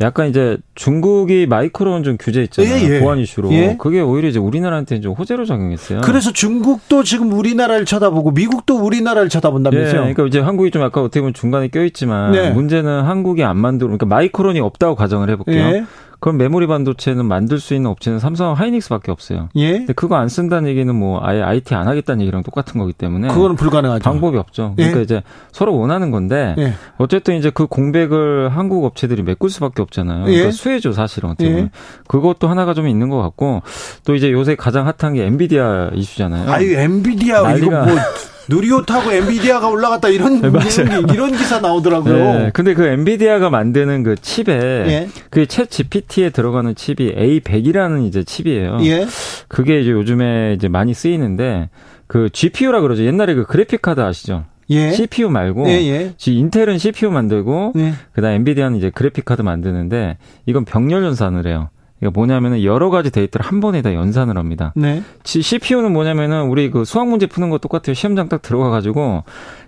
약간 0.00 0.28
이제 0.28 0.56
중국이 0.74 1.46
마이크론 1.46 2.02
좀 2.02 2.16
규제 2.18 2.42
있잖아요. 2.42 2.74
예, 2.74 2.94
예. 2.96 3.00
보안 3.00 3.18
이슈로. 3.18 3.52
예. 3.52 3.76
그게 3.78 4.00
오히려 4.00 4.28
이제 4.28 4.38
우리나라한테 4.38 5.00
좀 5.00 5.12
호재로 5.12 5.44
작용했어요. 5.44 6.00
그래서 6.02 6.32
중국도 6.32 7.02
지금 7.02 7.32
우리나라를 7.32 7.84
쳐다보고 7.84 8.30
미국도 8.30 8.78
우리나라를 8.78 9.28
쳐다본다면서요. 9.28 9.90
예, 9.90 10.14
그러니까 10.14 10.26
이제 10.26 10.40
한국이 10.40 10.70
좀 10.70 10.82
아까 10.82 11.02
어떻게 11.02 11.20
보면 11.20 11.34
중간에 11.34 11.68
껴 11.68 11.84
있지만 11.84 12.32
네. 12.32 12.50
문제는 12.50 13.02
한국이 13.02 13.44
안 13.44 13.58
만들고 13.58 13.98
그러니까 13.98 14.06
마이크론이 14.06 14.60
없다고 14.60 14.94
가정을 14.94 15.28
해 15.28 15.36
볼게요. 15.36 15.84
예. 16.20 16.30
그럼 16.30 16.36
메모리 16.36 16.66
반도체는 16.66 17.24
만들 17.24 17.58
수 17.58 17.74
있는 17.74 17.90
업체는 17.90 18.18
삼성 18.18 18.52
하이닉스밖에 18.52 19.10
없어요. 19.10 19.48
예. 19.56 19.78
근데 19.78 19.92
그거 19.92 20.16
안 20.16 20.28
쓴다는 20.28 20.68
얘기는 20.68 20.94
뭐 20.94 21.20
아예 21.22 21.42
IT 21.42 21.74
안 21.74 21.88
하겠다는 21.88 22.20
얘기랑 22.22 22.42
똑같은 22.42 22.78
거기 22.78 22.92
때문에 22.92 23.28
그거는 23.28 23.56
불가능하죠. 23.56 24.02
방법이 24.02 24.36
없죠. 24.36 24.74
그러니까 24.76 24.98
예. 24.98 25.02
이제 25.02 25.22
서로 25.52 25.76
원하는 25.76 26.10
건데 26.10 26.54
예. 26.58 26.74
어쨌든 26.98 27.36
이제 27.36 27.50
그 27.50 27.66
공백을 27.66 28.50
한국 28.50 28.84
업체들이 28.84 29.22
메꿀 29.22 29.50
수밖에 29.50 29.82
없잖아요. 29.82 30.24
그러니까 30.24 30.46
예. 30.46 30.50
수혜죠 30.50 30.92
사실은 30.92 31.30
어떻게 31.30 31.48
보면. 31.48 31.64
예. 31.64 31.70
그것도 32.06 32.48
하나가 32.48 32.74
좀 32.74 32.86
있는 32.88 33.08
것 33.08 33.20
같고 33.22 33.62
또 34.04 34.14
이제 34.14 34.30
요새 34.30 34.54
가장 34.54 34.86
핫한 34.86 35.14
게 35.14 35.24
엔비디아 35.24 35.90
이슈잖아요. 35.94 36.50
아유 36.50 36.74
엔비디아 36.74 37.56
이거 37.56 37.70
뭐 37.70 37.86
누리호 38.48 38.84
타고 38.84 39.12
엔비디아가 39.12 39.68
올라갔다 39.68 40.08
이런 40.08 40.40
네, 40.40 40.48
이런, 40.48 41.08
이런 41.10 41.32
기사 41.32 41.60
나오더라고요. 41.60 42.14
네, 42.14 42.50
근데 42.52 42.74
그 42.74 42.84
엔비디아가 42.84 43.50
만드는 43.50 44.02
그 44.02 44.16
칩에 44.16 44.46
예. 44.48 45.08
그챗 45.30 45.70
GPT에 45.70 46.30
들어가는 46.30 46.74
칩이 46.74 47.14
A100이라는 47.14 48.06
이제 48.06 48.24
칩이에요. 48.24 48.78
예. 48.82 49.06
그게 49.48 49.80
이제 49.80 49.90
요즘에 49.90 50.54
이제 50.54 50.68
많이 50.68 50.94
쓰이는데 50.94 51.70
그 52.06 52.28
GPU라 52.30 52.80
그러죠. 52.80 53.04
옛날에 53.04 53.34
그 53.34 53.44
그래픽 53.44 53.82
카드 53.82 54.00
아시죠? 54.00 54.44
예. 54.70 54.92
CPU 54.92 55.28
말고 55.28 55.68
예, 55.68 55.72
예. 55.72 56.14
인텔은 56.24 56.78
CPU 56.78 57.10
만들고 57.10 57.72
예. 57.76 57.92
그다음 58.12 58.34
엔비디아는 58.34 58.78
이제 58.78 58.90
그래픽 58.90 59.24
카드 59.24 59.42
만드는데 59.42 60.16
이건 60.46 60.64
병렬 60.64 61.04
연산을 61.04 61.46
해요. 61.46 61.68
이게 62.00 62.10
뭐냐면은 62.10 62.62
여러 62.64 62.90
가지 62.90 63.10
데이터를 63.10 63.46
한 63.46 63.60
번에 63.60 63.82
다 63.82 63.94
연산을 63.94 64.38
합니다. 64.38 64.72
네. 64.74 65.02
CPU는 65.24 65.92
뭐냐면은 65.92 66.46
우리 66.48 66.70
그 66.70 66.84
수학 66.84 67.08
문제 67.08 67.26
푸는 67.26 67.50
거 67.50 67.58
똑같아요. 67.58 67.94
시험장 67.94 68.28
딱 68.28 68.40
들어가 68.42 68.70
가지고 68.70 69.24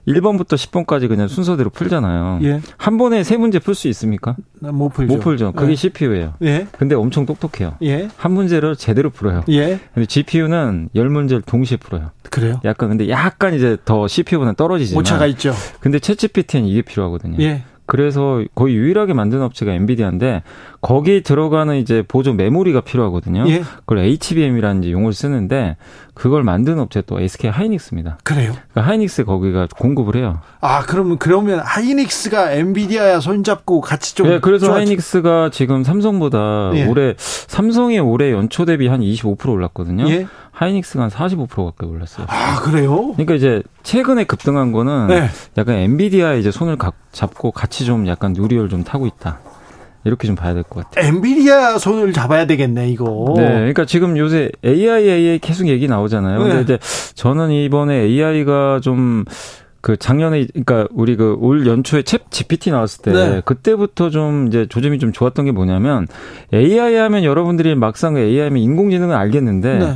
1번부터 0.09 0.55
10번까지 0.55 1.09
그냥 1.09 1.29
순서대로 1.29 1.71
풀잖아요. 1.71 2.41
예. 2.43 2.61
한 2.77 2.97
번에 2.97 3.23
세 3.23 3.37
문제 3.37 3.59
풀 3.59 3.75
수 3.75 3.89
있습니까? 3.89 4.37
못 4.61 4.89
풀죠. 4.91 5.15
못 5.15 5.21
풀죠. 5.21 5.53
그게 5.53 5.73
예. 5.73 5.77
CPU예요. 5.77 6.35
예. 6.43 6.67
근데 6.73 6.95
엄청 6.95 7.27
똑똑해요. 7.27 7.75
예. 7.83 8.09
한 8.17 8.33
문제를 8.33 8.77
제대로 8.77 9.11
풀어요. 9.11 9.43
예. 9.51 9.79
근데 9.95 10.07
GPU는 10.07 10.89
열 10.95 11.09
문제를 11.11 11.43
동시에 11.43 11.77
풀어요. 11.77 12.11
그래요? 12.31 12.61
약간 12.65 12.89
근데 12.89 13.09
약간 13.11 13.55
이제 13.55 13.77
더 13.85 14.09
CPU보다는 14.09 14.55
떨어지지만 14.57 15.01
오차가 15.01 15.27
있죠. 15.27 15.53
근데 15.81 15.99
챗 15.99 16.19
GPT는 16.19 16.67
이게 16.67 16.83
필요하거든요. 16.83 17.37
예. 17.41 17.65
그래서 17.87 18.43
거의 18.55 18.75
유일하게 18.75 19.13
만든 19.13 19.43
업체가 19.43 19.73
엔비디아인데 19.73 20.43
거기 20.83 21.23
들어가는 21.23 21.77
이제 21.77 22.03
보조 22.07 22.35
메모리가 22.35 22.81
필요하거든요. 22.81 23.45
예. 23.47 23.63
그걸 23.87 23.99
HBM이라는 23.99 24.91
용어를 24.91 25.13
쓰는데 25.15 25.77
그걸 26.13 26.43
만든 26.43 26.81
업체 26.81 27.03
또 27.03 27.21
SK 27.21 27.51
하이닉스입니다. 27.51 28.19
그래요? 28.25 28.53
그러니까 28.53 28.91
하이닉스 28.91 29.25
거기가 29.25 29.69
공급을 29.79 30.17
해요. 30.17 30.41
아, 30.61 30.83
그러면 30.83 31.19
그러면 31.19 31.61
하이닉스가 31.61 32.51
엔비디아야 32.51 33.21
손잡고 33.21 33.81
같이 33.81 34.17
좀 34.17 34.29
네, 34.29 34.41
그래서 34.41 34.67
좋아지... 34.67 34.81
하이닉스가 34.81 35.51
지금 35.53 35.85
삼성보다 35.85 36.73
예. 36.75 36.87
올해 36.87 37.15
삼성이 37.17 38.01
올해 38.01 38.33
연초 38.33 38.65
대비 38.65 38.89
한 38.89 39.01
25% 39.01 39.49
올랐거든요. 39.51 40.09
예. 40.09 40.27
하이닉스가 40.51 41.05
한 41.05 41.11
45% 41.11 41.65
가까이 41.65 41.89
올랐어요. 41.89 42.27
아, 42.29 42.57
그래요? 42.61 43.13
그러니까 43.13 43.35
이제 43.35 43.63
최근에 43.85 44.25
급등한 44.25 44.73
거는 44.73 45.07
네. 45.07 45.29
약간 45.57 45.77
엔비디아에 45.77 46.41
이제 46.41 46.51
손을 46.51 46.77
잡고 47.13 47.53
같이 47.53 47.85
좀 47.85 48.09
약간 48.09 48.33
누리열 48.33 48.69
좀 48.69 48.83
타고 48.83 49.07
있다. 49.07 49.39
이렇게 50.05 50.27
좀 50.27 50.35
봐야 50.37 50.55
될 50.55 50.63
것 50.65 50.85
같아요. 50.85 51.07
엔비디아 51.09 51.79
손을 51.79 52.13
잡아야 52.13 52.47
되겠네, 52.47 52.89
이거. 52.91 53.35
네. 53.37 53.45
그러니까 53.45 53.85
지금 53.85 54.17
요새 54.19 54.51
AI, 54.65 55.09
AI 55.09 55.39
계속 55.39 55.69
얘기 55.69 55.87
나오잖아요. 55.89 56.43
네. 56.43 56.49
근데 56.49 56.63
이제 56.63 56.79
저는 57.15 57.51
이번에 57.53 57.95
AI가 58.03 58.81
좀그 58.83 59.97
작년에 59.99 60.47
그러니까 60.53 60.89
우리 60.93 61.17
그 61.17 61.37
올 61.41 61.67
연초에 61.67 62.03
챗 62.03 62.21
GPT 62.31 62.71
나왔을 62.71 63.03
때 63.03 63.13
네. 63.13 63.43
그때부터 63.45 64.11
좀 64.11 64.47
이제 64.49 64.67
조짐이 64.69 64.99
좀 64.99 65.13
좋았던 65.13 65.45
게 65.45 65.53
뭐냐면 65.53 66.07
AI 66.53 66.97
하면 66.97 67.25
여러분들이 67.25 67.75
막상 67.75 68.17
AI 68.17 68.47
하면 68.49 68.59
인공지능은 68.63 69.15
알겠는데 69.15 69.79
네. 69.79 69.95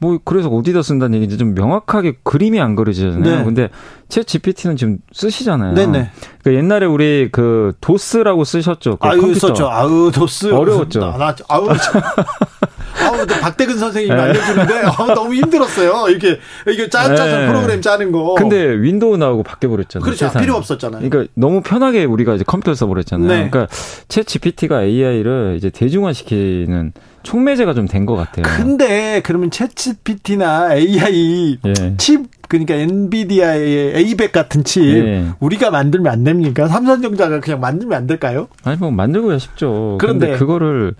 뭐 0.00 0.18
그래서 0.24 0.48
어디다 0.48 0.82
쓴다는 0.82 1.14
얘기인지 1.14 1.38
좀 1.38 1.54
명확하게 1.54 2.18
그림이 2.22 2.60
안 2.60 2.76
그려지잖아요. 2.76 3.38
네. 3.38 3.44
근데 3.44 3.68
챗 4.08 4.26
GPT는 4.26 4.76
지금 4.76 4.98
쓰시잖아요. 5.12 5.74
네네. 5.74 6.10
그러니까 6.42 6.64
옛날에 6.64 6.86
우리 6.86 7.28
그 7.32 7.72
도스라고 7.80 8.44
쓰셨죠. 8.44 8.96
그 8.96 9.08
아유 9.08 9.20
컴퓨터. 9.20 9.48
썼죠. 9.48 9.68
아우 9.68 10.10
도스 10.12 10.52
어려웠죠. 10.52 11.00
나, 11.00 11.16
나 11.16 11.36
아우 11.48 11.68
아우 11.68 13.26
박대근 13.40 13.76
선생님이 13.78 14.14
네. 14.14 14.22
알려주는데 14.22 14.74
아우 14.98 15.06
너무 15.14 15.34
힘들었어요. 15.34 16.08
이렇게 16.08 16.38
이게 16.68 16.88
짜짜서 16.88 17.38
네. 17.38 17.46
프로그램 17.48 17.82
짜는 17.82 18.12
거. 18.12 18.34
근데 18.34 18.56
윈도우 18.80 19.16
나오고 19.16 19.42
바뀌어 19.42 19.68
버렸잖아요. 19.68 20.04
그렇죠. 20.04 20.26
세상에. 20.26 20.44
필요 20.44 20.56
없었잖아요. 20.56 21.08
그러니까 21.08 21.32
너무 21.34 21.60
편하게 21.62 22.04
우리가 22.04 22.34
이제 22.34 22.44
컴퓨터 22.46 22.74
써 22.74 22.86
버렸잖아요. 22.86 23.28
네. 23.28 23.50
그러니까 23.50 23.66
챗 24.08 24.26
GPT가 24.26 24.84
AI를 24.84 25.54
이제 25.56 25.70
대중화시키는 25.70 26.92
촉매제가 27.22 27.74
좀 27.74 27.86
된 27.88 28.06
것 28.06 28.14
같아요. 28.16 28.44
근데 28.56 29.20
그러면 29.24 29.50
챗GPT나 29.50 30.72
AI 30.76 31.58
예. 31.66 31.94
칩 31.98 32.26
그러니까 32.48 32.74
엔비디아의 32.74 33.94
A100 34.04 34.32
같은 34.32 34.64
칩 34.64 34.82
예. 34.84 35.26
우리가 35.40 35.70
만들면 35.70 36.12
안 36.12 36.24
됩니까? 36.24 36.68
삼성전자가 36.68 37.40
그냥 37.40 37.60
만들면 37.60 37.96
안 37.96 38.06
될까요? 38.06 38.48
아니 38.64 38.78
뭐 38.78 38.90
만들고야 38.90 39.38
싶죠. 39.38 39.98
그런데 40.00 40.36
그거를 40.36 40.94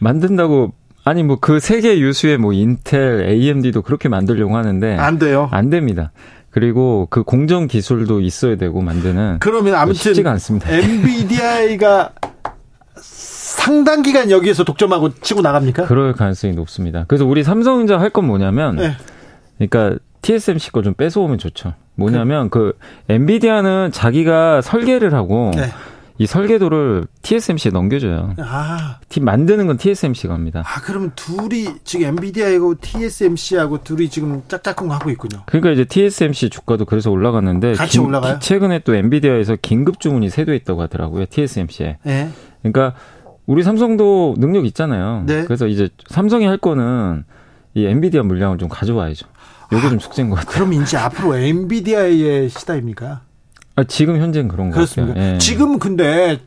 만든다고 0.00 0.72
아니 1.04 1.22
뭐 1.24 1.38
그 1.40 1.58
세계 1.58 1.98
유수의 1.98 2.38
뭐 2.38 2.52
인텔, 2.52 3.24
AMD도 3.28 3.82
그렇게 3.82 4.08
만들려고 4.08 4.56
하는데 4.56 4.96
안 4.96 5.18
돼요. 5.18 5.48
안 5.50 5.68
됩니다. 5.70 6.12
그리고 6.50 7.06
그 7.10 7.22
공정 7.24 7.66
기술도 7.66 8.20
있어야 8.20 8.56
되고 8.56 8.80
만드는 8.82 9.38
그러면 9.40 9.74
아무튼 9.74 9.94
쉽지가 9.96 10.30
않습니다. 10.32 10.70
엔비디아가 10.70 12.10
상당 13.62 14.02
기간 14.02 14.30
여기에서 14.30 14.64
독점하고 14.64 15.14
치고 15.20 15.40
나갑니까? 15.40 15.84
그럴 15.86 16.12
가능성이 16.12 16.54
높습니다. 16.54 17.04
그래서 17.08 17.24
우리 17.24 17.42
삼성전자 17.44 18.00
할 18.00 18.10
건 18.10 18.26
뭐냐면, 18.26 18.76
네. 18.76 18.92
그러니까 19.58 19.98
TSMC 20.22 20.72
거 20.72 20.82
좀 20.82 20.94
뺏어오면 20.94 21.38
좋죠. 21.38 21.74
뭐냐면 21.94 22.50
그, 22.50 22.76
그 23.06 23.12
엔비디아는 23.12 23.90
자기가 23.92 24.60
설계를 24.62 25.14
하고 25.14 25.52
네. 25.54 25.64
이 26.18 26.26
설계도를 26.26 27.04
TSMC에 27.22 27.70
넘겨줘요. 27.72 28.34
아. 28.38 28.98
팀 29.08 29.24
만드는 29.24 29.66
건 29.66 29.76
TSMC가 29.76 30.32
합니다. 30.34 30.62
아, 30.64 30.80
그러면 30.82 31.12
둘이 31.16 31.66
지금 31.84 32.06
엔비디아하고 32.06 32.76
TSMC하고 32.80 33.82
둘이 33.82 34.08
지금 34.08 34.42
짝짝꿍 34.48 34.90
하고 34.92 35.10
있군요. 35.10 35.42
그러니까 35.46 35.70
이제 35.70 35.84
TSMC 35.84 36.50
주가도 36.50 36.84
그래서 36.84 37.10
올라갔는데 37.10 37.74
같이 37.74 37.98
긴, 37.98 38.06
올라가요? 38.06 38.38
최근에 38.40 38.80
또 38.80 38.94
엔비디아에서 38.94 39.56
긴급 39.62 40.00
주문이 40.00 40.30
세도했다고 40.30 40.82
하더라고요. 40.82 41.26
TSMC에. 41.30 41.98
네. 42.04 42.30
그러니까 42.62 42.94
우리 43.46 43.62
삼성도 43.62 44.34
능력 44.38 44.64
있잖아요. 44.66 45.24
네. 45.26 45.44
그래서 45.44 45.66
이제 45.66 45.88
삼성이 46.08 46.46
할 46.46 46.56
거는 46.58 47.24
이 47.74 47.84
엔비디아 47.84 48.22
물량을 48.22 48.58
좀 48.58 48.68
가져와야죠. 48.68 49.26
요게 49.72 49.86
아, 49.86 49.90
좀 49.90 49.98
숙제인 49.98 50.28
것 50.28 50.36
같아요. 50.36 50.52
그럼 50.52 50.72
이제 50.74 50.96
앞으로 50.96 51.36
엔비디아의 51.36 52.48
시대입니까? 52.50 53.22
아, 53.76 53.84
지금 53.84 54.20
현재는 54.20 54.48
그런 54.48 54.70
거 54.70 54.80
같아요. 54.84 55.14
예. 55.16 55.38
지금 55.38 55.78
근데 55.78 56.40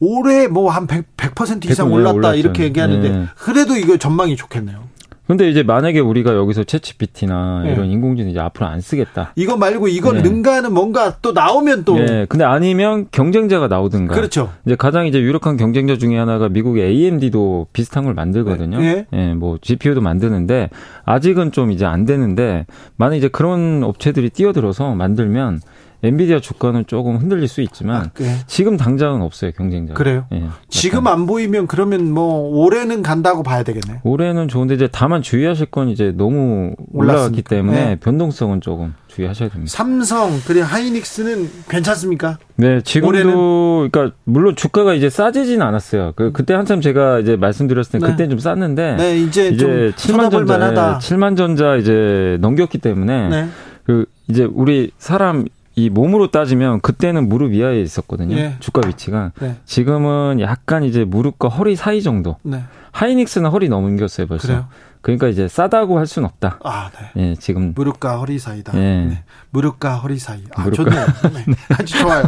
올해 0.00 0.48
뭐 0.48 0.70
한 0.70 0.86
100, 0.86 1.16
100% 1.16 1.70
이상 1.70 1.92
올랐다 1.92 2.14
올랐죠. 2.16 2.38
이렇게 2.38 2.64
얘기하는데 2.64 3.08
예. 3.08 3.26
그래도 3.36 3.76
이거 3.76 3.98
전망이 3.98 4.34
좋겠네요. 4.36 4.89
근데 5.30 5.48
이제 5.48 5.62
만약에 5.62 6.00
우리가 6.00 6.34
여기서 6.34 6.64
채치피티나 6.64 7.62
네. 7.62 7.72
이런 7.72 7.86
인공지능 7.86 8.32
이제 8.32 8.40
앞으로 8.40 8.66
안 8.66 8.80
쓰겠다. 8.80 9.32
이거 9.36 9.56
말고 9.56 9.86
이걸 9.86 10.16
네. 10.16 10.22
능가하는 10.22 10.74
뭔가 10.74 11.18
또 11.22 11.30
나오면 11.30 11.84
또. 11.84 11.94
네. 11.94 12.26
근데 12.28 12.44
아니면 12.44 13.06
경쟁자가 13.12 13.68
나오든가. 13.68 14.12
그렇죠. 14.12 14.50
이제 14.66 14.74
가장 14.74 15.06
이제 15.06 15.20
유력한 15.20 15.56
경쟁자 15.56 15.98
중에 15.98 16.18
하나가 16.18 16.48
미국의 16.48 16.82
AMD도 16.82 17.68
비슷한 17.72 18.02
걸 18.06 18.14
만들거든요. 18.14 18.80
네. 18.80 19.06
네. 19.12 19.34
뭐 19.34 19.56
GPU도 19.60 20.00
만드는데 20.00 20.68
아직은 21.04 21.52
좀 21.52 21.70
이제 21.70 21.86
안 21.86 22.06
되는데 22.06 22.66
만약 22.96 23.14
이제 23.14 23.28
그런 23.28 23.84
업체들이 23.84 24.30
뛰어들어서 24.30 24.96
만들면 24.96 25.60
엔비디아 26.02 26.40
주가는 26.40 26.84
조금 26.86 27.16
흔들릴 27.16 27.46
수 27.46 27.60
있지만 27.60 27.96
아, 27.96 28.10
네. 28.14 28.38
지금 28.46 28.76
당장은 28.76 29.20
없어요 29.22 29.52
경쟁자. 29.52 29.94
그래요? 29.94 30.26
예, 30.32 30.44
지금 30.68 31.06
안 31.06 31.26
보이면 31.26 31.66
그러면 31.66 32.10
뭐 32.12 32.48
올해는 32.56 33.02
간다고 33.02 33.42
봐야 33.42 33.62
되겠네. 33.62 34.00
올해는 34.02 34.48
좋은데 34.48 34.74
이제 34.74 34.88
다만 34.90 35.20
주의하실 35.22 35.66
건 35.66 35.88
이제 35.88 36.12
너무 36.16 36.74
올라갔기 36.92 37.42
때문에 37.42 37.84
네. 37.84 37.96
변동성은 37.96 38.60
조금 38.62 38.94
주의하셔야 39.08 39.50
됩니다. 39.50 39.70
삼성 39.70 40.40
그리고 40.46 40.64
하이닉스는 40.64 41.50
괜찮습니까? 41.68 42.38
네, 42.56 42.80
지금도 42.82 43.08
올해는? 43.08 43.90
그러니까 43.90 44.16
물론 44.24 44.56
주가가 44.56 44.94
이제 44.94 45.10
싸지진 45.10 45.60
않았어요. 45.62 46.12
그 46.16 46.32
그때 46.32 46.54
한참 46.54 46.80
제가 46.80 47.18
이제 47.18 47.36
말씀드렸을 47.36 47.92
때 47.92 47.98
네. 47.98 48.06
그때 48.06 48.28
좀 48.28 48.38
쌌는데 48.38 48.96
네, 48.96 49.18
이제, 49.18 49.48
이제 49.48 49.92
7만 49.96 50.30
전자 50.30 50.98
7만 50.98 51.36
전자 51.36 51.76
이제 51.76 52.38
넘겼기 52.40 52.78
때문에 52.78 53.28
네. 53.28 53.48
그 53.84 54.06
이제 54.28 54.44
우리 54.44 54.92
사람 54.98 55.46
이 55.80 55.88
몸으로 55.88 56.30
따지면 56.30 56.80
그때는 56.80 57.28
무릎 57.28 57.54
이하에 57.54 57.80
있었거든요. 57.80 58.34
네. 58.36 58.56
주가 58.60 58.82
위치가. 58.86 59.32
네. 59.40 59.56
지금은 59.64 60.40
약간 60.40 60.84
이제 60.84 61.04
무릎과 61.04 61.48
허리 61.48 61.74
사이 61.74 62.02
정도. 62.02 62.36
네. 62.42 62.62
하이닉스는 62.92 63.50
허리 63.50 63.68
넘겼어요 63.70 64.26
벌써. 64.26 64.46
그래요? 64.46 64.68
그러니까 65.00 65.28
이제 65.28 65.48
싸다고 65.48 65.98
할 65.98 66.06
수는 66.06 66.28
없다. 66.28 66.58
아, 66.62 66.90
네. 67.14 67.30
예, 67.30 67.34
지금 67.36 67.72
무릎과 67.74 68.18
허리 68.18 68.38
사이다. 68.38 68.74
예. 68.74 68.78
네. 68.78 69.22
무릎과 69.50 69.96
허리 69.96 70.18
사이. 70.18 70.44
아, 70.54 70.64
무릎과. 70.64 70.84
좋네요. 70.90 71.06
네. 71.46 71.54
아주 71.70 71.98
좋아요. 71.98 72.24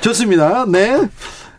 좋습니다. 0.00 0.64
네. 0.66 0.96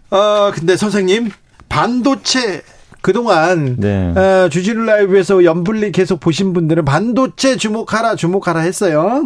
어, 0.09 0.51
근데 0.53 0.75
선생님 0.75 1.31
반도체 1.69 2.61
그동안 3.01 3.77
네. 3.77 4.09
어, 4.17 4.49
주진우 4.49 4.83
라이브에서 4.83 5.45
연불리 5.45 5.93
계속 5.93 6.19
보신 6.19 6.51
분들은 6.51 6.83
반도체 6.83 7.55
주목하라 7.55 8.15
주목하라 8.15 8.59
했어요. 8.61 9.25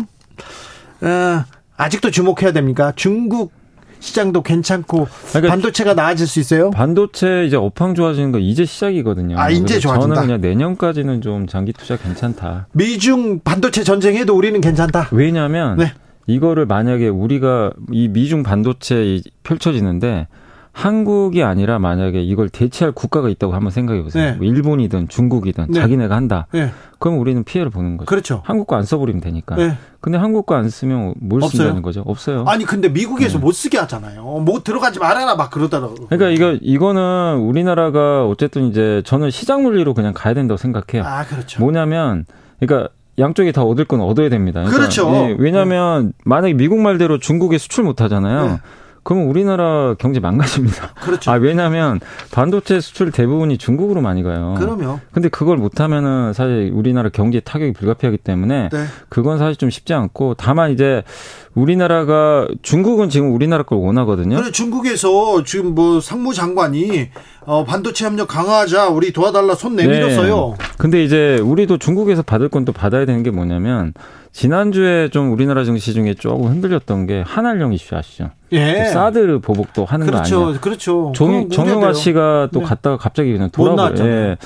어, 1.02 1.46
아직도 1.80 2.12
주목해야 2.12 2.52
됩니까? 2.52 2.92
중국 2.98 3.54
시장도 4.02 4.44
괜찮고 4.44 5.08
그러니까 5.30 5.50
반도체가 5.54 5.94
나아질 5.94 6.28
수 6.28 6.40
있어요? 6.40 6.72
반도체 6.72 7.46
이제 7.46 7.56
업황 7.56 7.96
좋아지는 7.96 8.32
거 8.32 8.40
이제 8.40 8.66
시작이거든요. 8.66 9.40
아 9.40 9.50
이제 9.50 9.80
좋아진다. 9.80 10.16
저는 10.16 10.22
그냥 10.22 10.42
내년까지는 10.42 11.22
좀 11.22 11.48
장기 11.48 11.72
투자 11.74 11.96
괜찮다. 11.98 12.68
미중 12.74 13.40
반도체 13.40 13.84
전쟁해도 13.84 14.36
우리는 14.36 14.60
괜찮다. 14.60 15.10
왜냐하면 15.12 15.78
네. 15.78 15.94
이거를 16.28 16.66
만약에 16.66 17.08
우리가 17.08 17.72
이 17.92 18.10
미중 18.10 18.44
반도체 18.44 19.22
펼쳐지는데 19.44 20.28
한국이 20.72 21.44
아니라 21.44 21.78
만약에 21.80 22.22
이걸 22.22 22.48
대체할 22.48 22.94
국가가 22.94 23.28
있다고 23.30 23.54
한번 23.54 23.72
생각해 23.72 24.02
보세요. 24.04 24.32
네. 24.32 24.38
뭐 24.38 24.46
일본이든 24.46 25.08
중국이든 25.10 25.68
네. 25.72 25.80
자기네가 25.80 26.16
한다. 26.16 26.48
네. 26.52 26.72
그럼 27.00 27.20
우리는 27.20 27.44
피해를 27.44 27.70
보는 27.70 27.98
거죠. 27.98 28.08
그렇죠. 28.08 28.42
한국 28.46 28.68
거 28.68 28.76
안 28.76 28.84
써버리면 28.84 29.22
되니까. 29.22 29.56
네. 29.56 29.78
근데 30.00 30.18
한국 30.18 30.46
거 30.46 30.56
안 30.56 30.70
쓰면 30.70 31.16
뭘 31.20 31.44
없어요? 31.44 31.64
쓴다는 31.64 31.82
거죠? 31.82 32.02
없어요. 32.06 32.46
아니 32.48 32.64
근데 32.66 32.88
미국에서 32.88 33.40
네. 33.40 33.44
못 33.44 33.52
쓰게 33.52 33.78
하잖아요. 33.80 34.24
뭐 34.24 34.62
들어가지 34.64 35.00
말아라 35.00 35.36
막 35.36 35.50
그러더라고. 35.50 35.96
그러니까 36.08 36.30
이거 36.30 36.58
이거는 36.62 37.38
우리나라가 37.40 38.26
어쨌든 38.26 38.66
이제 38.68 39.02
저는 39.06 39.32
시장 39.32 39.64
논리로 39.64 39.94
그냥 39.94 40.14
가야 40.14 40.34
된다고 40.34 40.58
생각해요. 40.58 41.04
아 41.06 41.26
그렇죠. 41.26 41.60
뭐냐면 41.62 42.26
그러니까 42.60 42.90
양쪽이 43.18 43.52
다 43.52 43.64
얻을 43.64 43.84
건 43.84 44.00
얻어야 44.00 44.30
됩니다. 44.30 44.62
그러니까 44.62 44.78
그렇죠 44.78 45.12
예, 45.14 45.36
왜냐하면 45.38 46.14
만약에 46.24 46.54
미국 46.54 46.80
말대로 46.80 47.18
중국에 47.18 47.58
수출 47.58 47.84
못 47.84 48.00
하잖아요. 48.02 48.46
네. 48.48 48.58
그러면 49.10 49.28
우리나라 49.28 49.96
경제 49.98 50.20
망가집니다. 50.20 50.94
그렇죠. 51.02 51.32
아, 51.32 51.34
왜냐하면 51.34 52.00
반도체 52.32 52.80
수출 52.80 53.10
대부분이 53.10 53.58
중국으로 53.58 54.02
많이 54.02 54.22
가요. 54.22 54.54
그럼요. 54.60 55.00
근데 55.12 55.30
그걸 55.30 55.58
못하면은 55.58 56.32
사실 56.34 56.70
우리나라 56.72 57.10
경제 57.10 57.40
타격이 57.40 57.74
불가피하기 57.74 58.20
때문에 58.20 58.70
네. 58.72 58.86
그건 59.10 59.40
사실 59.40 59.56
좀 59.56 59.72
쉽지 59.72 59.96
않고 59.96 60.36
다만 60.36 60.70
이제 60.70 61.02
우리나라가 61.56 62.48
중국은 62.62 63.10
지금 63.10 63.34
우리나라 63.34 63.64
걸 63.64 63.80
원하거든요. 63.80 64.36
그래 64.36 64.52
중국에서 64.52 65.44
지금 65.44 65.74
뭐 65.74 66.00
상무장관이 66.00 67.10
어, 67.48 67.66
반도체 67.66 68.06
협력 68.06 68.28
강화하자 68.28 68.90
우리 68.90 69.12
도와달라 69.12 69.56
손 69.56 69.76
내밀었어요. 69.76 70.56
네. 70.60 70.66
근데 70.78 71.04
이제 71.04 71.40
우리도 71.42 71.80
중국에서 71.80 72.22
받을 72.22 72.48
건 72.48 72.60
또 72.64 72.74
받아야 72.74 73.06
되는 73.06 73.24
게 73.24 73.32
뭐냐면 73.32 73.94
지난주에 74.32 75.10
좀 75.10 75.32
우리나라 75.32 75.64
증시 75.64 75.94
중에 75.94 76.14
조금 76.14 76.48
흔들렸던 76.48 77.08
게 77.08 77.24
한알령 77.26 77.74
이슈 77.74 77.96
아시죠? 77.96 78.32
예. 78.52 78.86
사드 78.86 79.40
보복도 79.42 79.86
하는 79.86 80.08
그렇죠, 80.08 80.36
거 80.38 80.46
아니에요? 80.46 80.62
그렇죠. 80.62 81.12
정, 81.16 81.50
정영아 81.50 81.94
씨가 81.94 82.50
또 82.52 82.60
네. 82.60 82.66
갔다가 82.66 82.98
갑자기 82.98 83.32
그냥 83.32 83.50
돌아버려. 83.52 84.06
예. 84.06 84.38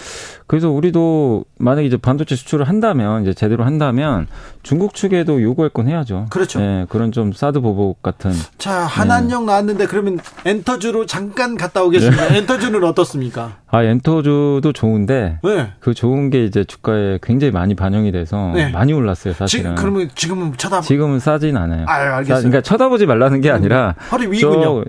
그래서 0.48 0.70
우리도 0.70 1.46
만약에 1.58 1.88
이제 1.88 1.98
반도체 1.98 2.36
수출을 2.36 2.68
한다면 2.68 3.22
이제 3.24 3.34
제대로 3.34 3.64
한다면 3.64 4.28
중국 4.62 4.94
측에도 4.94 5.42
요구할 5.42 5.70
건 5.70 5.88
해야죠. 5.88 6.28
그렇죠. 6.30 6.62
예, 6.62 6.86
그런 6.90 7.12
좀 7.12 7.32
사드 7.32 7.62
보복 7.62 8.02
같은. 8.02 8.32
자, 8.58 8.82
한한령 8.82 9.44
예. 9.44 9.46
나왔는데 9.48 9.88
그러면 9.88 10.20
엔터주로 10.46 11.06
잠깐 11.06 11.56
갔다 11.56 11.84
오겠습니다. 11.84 12.28
네. 12.28 12.38
엔터주는 12.40 12.84
어떻습니까? 12.84 13.63
아, 13.74 13.82
엔터주도 13.82 14.72
좋은데 14.72 15.40
네. 15.44 15.72
그 15.80 15.96
좋은 15.96 16.30
게 16.30 16.46
이제 16.46 16.64
주가에 16.64 17.18
굉장히 17.24 17.50
많이 17.50 17.74
반영이 17.74 18.12
돼서 18.12 18.52
네. 18.54 18.70
많이 18.70 18.94
올랐어요, 18.94 19.34
사실은. 19.34 19.64
지금 19.64 19.76
그러면 19.76 20.10
지금은 20.14 20.54
쳐다 20.58 20.82
지금은 20.82 21.20
싸진 21.20 21.58
않아요. 21.58 21.88
아, 21.88 21.94
알겠어요. 22.18 22.38
그러니까 22.38 22.62
쳐다보지 22.62 23.08
말라는 23.08 23.42
게 23.42 23.50
아니라 23.50 23.96
허리 24.12 24.28
위군요. 24.28 24.84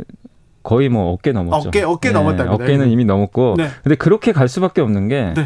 거의 0.63 0.91
뭐 0.91 1.13
어깨 1.13 1.33
넘었죠. 1.33 1.69
어깨 1.69 1.83
어깨 1.83 2.09
네, 2.11 2.13
넘었다. 2.13 2.45
어깨는 2.53 2.91
이미 2.91 3.07
넘었고. 3.07 3.55
네. 3.57 3.71
근데 3.83 3.97
그렇게 3.97 4.33
갈 4.33 4.49
수밖에 4.49 4.83
없는 4.83 5.09
게그 5.09 5.37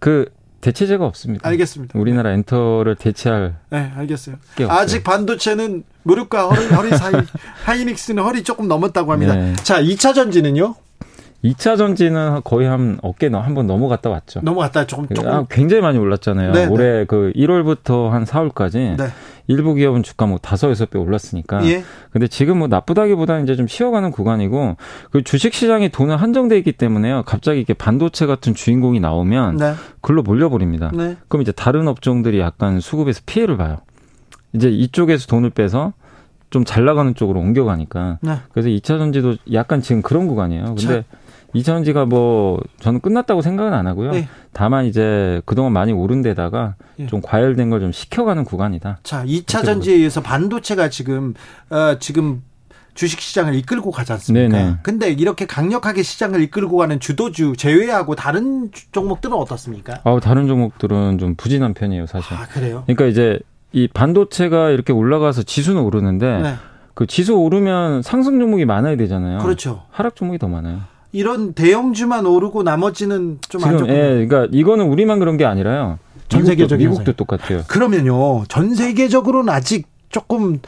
네. 0.00 0.24
대체제가 0.60 1.04
없습니다. 1.04 1.48
알겠습니다. 1.48 1.98
우리나라 1.98 2.30
엔터를 2.30 2.94
대체할. 2.94 3.56
네, 3.70 3.90
알겠어요. 3.96 4.36
아직 4.68 5.02
반도체는 5.02 5.82
무릎과 6.04 6.46
허리, 6.46 6.66
허리 6.66 6.96
사이, 6.96 7.12
하이닉스는 7.66 8.22
허리 8.22 8.44
조금 8.44 8.68
넘었다고 8.68 9.10
합니다. 9.10 9.34
네. 9.34 9.54
자, 9.56 9.82
2차 9.82 10.14
전지는요? 10.14 10.76
2차 11.44 11.78
전지는 11.78 12.40
거의 12.42 12.66
한 12.66 12.98
어깨 13.02 13.28
한번 13.28 13.66
넘어갔다 13.66 14.10
왔죠. 14.10 14.40
넘어갔다 14.42 14.86
조금 14.86 15.06
조금 15.14 15.30
아, 15.30 15.46
굉장히 15.48 15.82
많이 15.82 15.96
올랐잖아요. 15.98 16.52
네, 16.52 16.66
네. 16.66 16.70
올해 16.70 17.04
그 17.04 17.32
1월부터 17.36 18.08
한 18.08 18.24
4월까지 18.24 18.96
네. 18.96 19.06
일부 19.46 19.74
기업은 19.74 20.02
주가 20.02 20.26
뭐 20.26 20.38
다섯 20.38 20.68
여섯 20.68 20.90
배 20.90 20.98
올랐으니까. 20.98 21.64
예. 21.66 21.84
근데 22.10 22.26
지금 22.26 22.58
뭐 22.58 22.66
나쁘다기보다는 22.68 23.44
이제 23.44 23.54
좀 23.54 23.68
쉬어가는 23.68 24.10
구간이고 24.10 24.76
그 25.10 25.22
주식 25.22 25.54
시장이 25.54 25.90
돈은 25.90 26.16
한정돼 26.16 26.58
있기 26.58 26.72
때문에요. 26.72 27.22
갑자기 27.24 27.58
이렇게 27.58 27.72
반도체 27.72 28.26
같은 28.26 28.54
주인공이 28.54 28.98
나오면 28.98 29.56
네. 29.56 29.74
글로 30.00 30.22
몰려버립니다. 30.22 30.90
네. 30.92 31.16
그럼 31.28 31.42
이제 31.42 31.52
다른 31.52 31.86
업종들이 31.86 32.40
약간 32.40 32.80
수급에서 32.80 33.22
피해를 33.26 33.56
봐요. 33.56 33.78
이제 34.54 34.68
이쪽에서 34.68 35.26
돈을 35.28 35.50
빼서 35.50 35.92
좀 36.50 36.64
잘 36.64 36.84
나가는 36.84 37.14
쪽으로 37.14 37.40
옮겨가니까. 37.40 38.18
네. 38.22 38.38
그래서 38.52 38.68
2차 38.70 38.98
전지도 38.98 39.36
약간 39.52 39.80
지금 39.82 40.02
그런 40.02 40.26
구간이에요. 40.26 40.64
근데 40.76 41.02
자. 41.02 41.04
이전지가 41.54 42.04
뭐 42.04 42.60
저는 42.80 43.00
끝났다고 43.00 43.40
생각은 43.42 43.72
안 43.72 43.86
하고요. 43.86 44.12
네. 44.12 44.28
다만 44.52 44.84
이제 44.84 45.40
그동안 45.46 45.72
많이 45.72 45.92
오른 45.92 46.20
데다가 46.22 46.74
네. 46.96 47.06
좀 47.06 47.20
과열된 47.22 47.70
걸 47.70 47.78
좀 47.80 47.92
식혀가는 47.92 48.44
구간이다. 48.44 48.98
자, 49.02 49.24
2차 49.24 49.64
전지에 49.64 49.94
의해서 49.94 50.20
반도체가 50.20 50.88
지금 50.90 51.34
어 51.70 51.96
지금 52.00 52.42
주식 52.94 53.20
시장을 53.20 53.54
이끌고 53.54 53.92
가지 53.92 54.12
않습니까? 54.12 54.48
네네. 54.58 54.76
근데 54.82 55.10
이렇게 55.10 55.46
강력하게 55.46 56.02
시장을 56.02 56.42
이끌고 56.42 56.76
가는 56.76 56.98
주도주 56.98 57.54
제외하고 57.56 58.16
다른 58.16 58.70
종목들은 58.90 59.36
어떻습니까? 59.36 60.00
아, 60.02 60.18
다른 60.20 60.48
종목들은 60.48 61.18
좀 61.18 61.36
부진한 61.36 61.74
편이에요, 61.74 62.06
사실. 62.06 62.34
아, 62.34 62.46
그래요? 62.46 62.82
그러니까 62.86 63.06
이제 63.06 63.38
이 63.72 63.86
반도체가 63.86 64.70
이렇게 64.70 64.92
올라가서 64.92 65.44
지수는 65.44 65.80
오르는데 65.82 66.38
네. 66.42 66.54
그 66.94 67.06
지수 67.06 67.34
오르면 67.36 68.02
상승 68.02 68.40
종목이 68.40 68.64
많아야 68.64 68.96
되잖아요. 68.96 69.38
그렇죠. 69.38 69.82
하락 69.92 70.16
종목이 70.16 70.38
더 70.38 70.48
많아요. 70.48 70.80
이런 71.12 71.52
대형주만 71.54 72.26
오르고 72.26 72.62
나머지는 72.62 73.38
좀 73.48 73.64
안 73.64 73.78
좋고. 73.78 73.90
예, 73.90 74.26
그러니까 74.26 74.46
이거는 74.52 74.86
우리만 74.86 75.18
그런 75.18 75.36
게 75.36 75.44
아니라요. 75.44 75.98
전 76.28 76.44
세계적인 76.44 76.90
미국도 76.90 77.12
똑같아요. 77.14 77.62
그러면요, 77.68 78.44
전 78.48 78.74
세계적으로는 78.74 79.52
아직 79.52 79.86
조금 80.10 80.60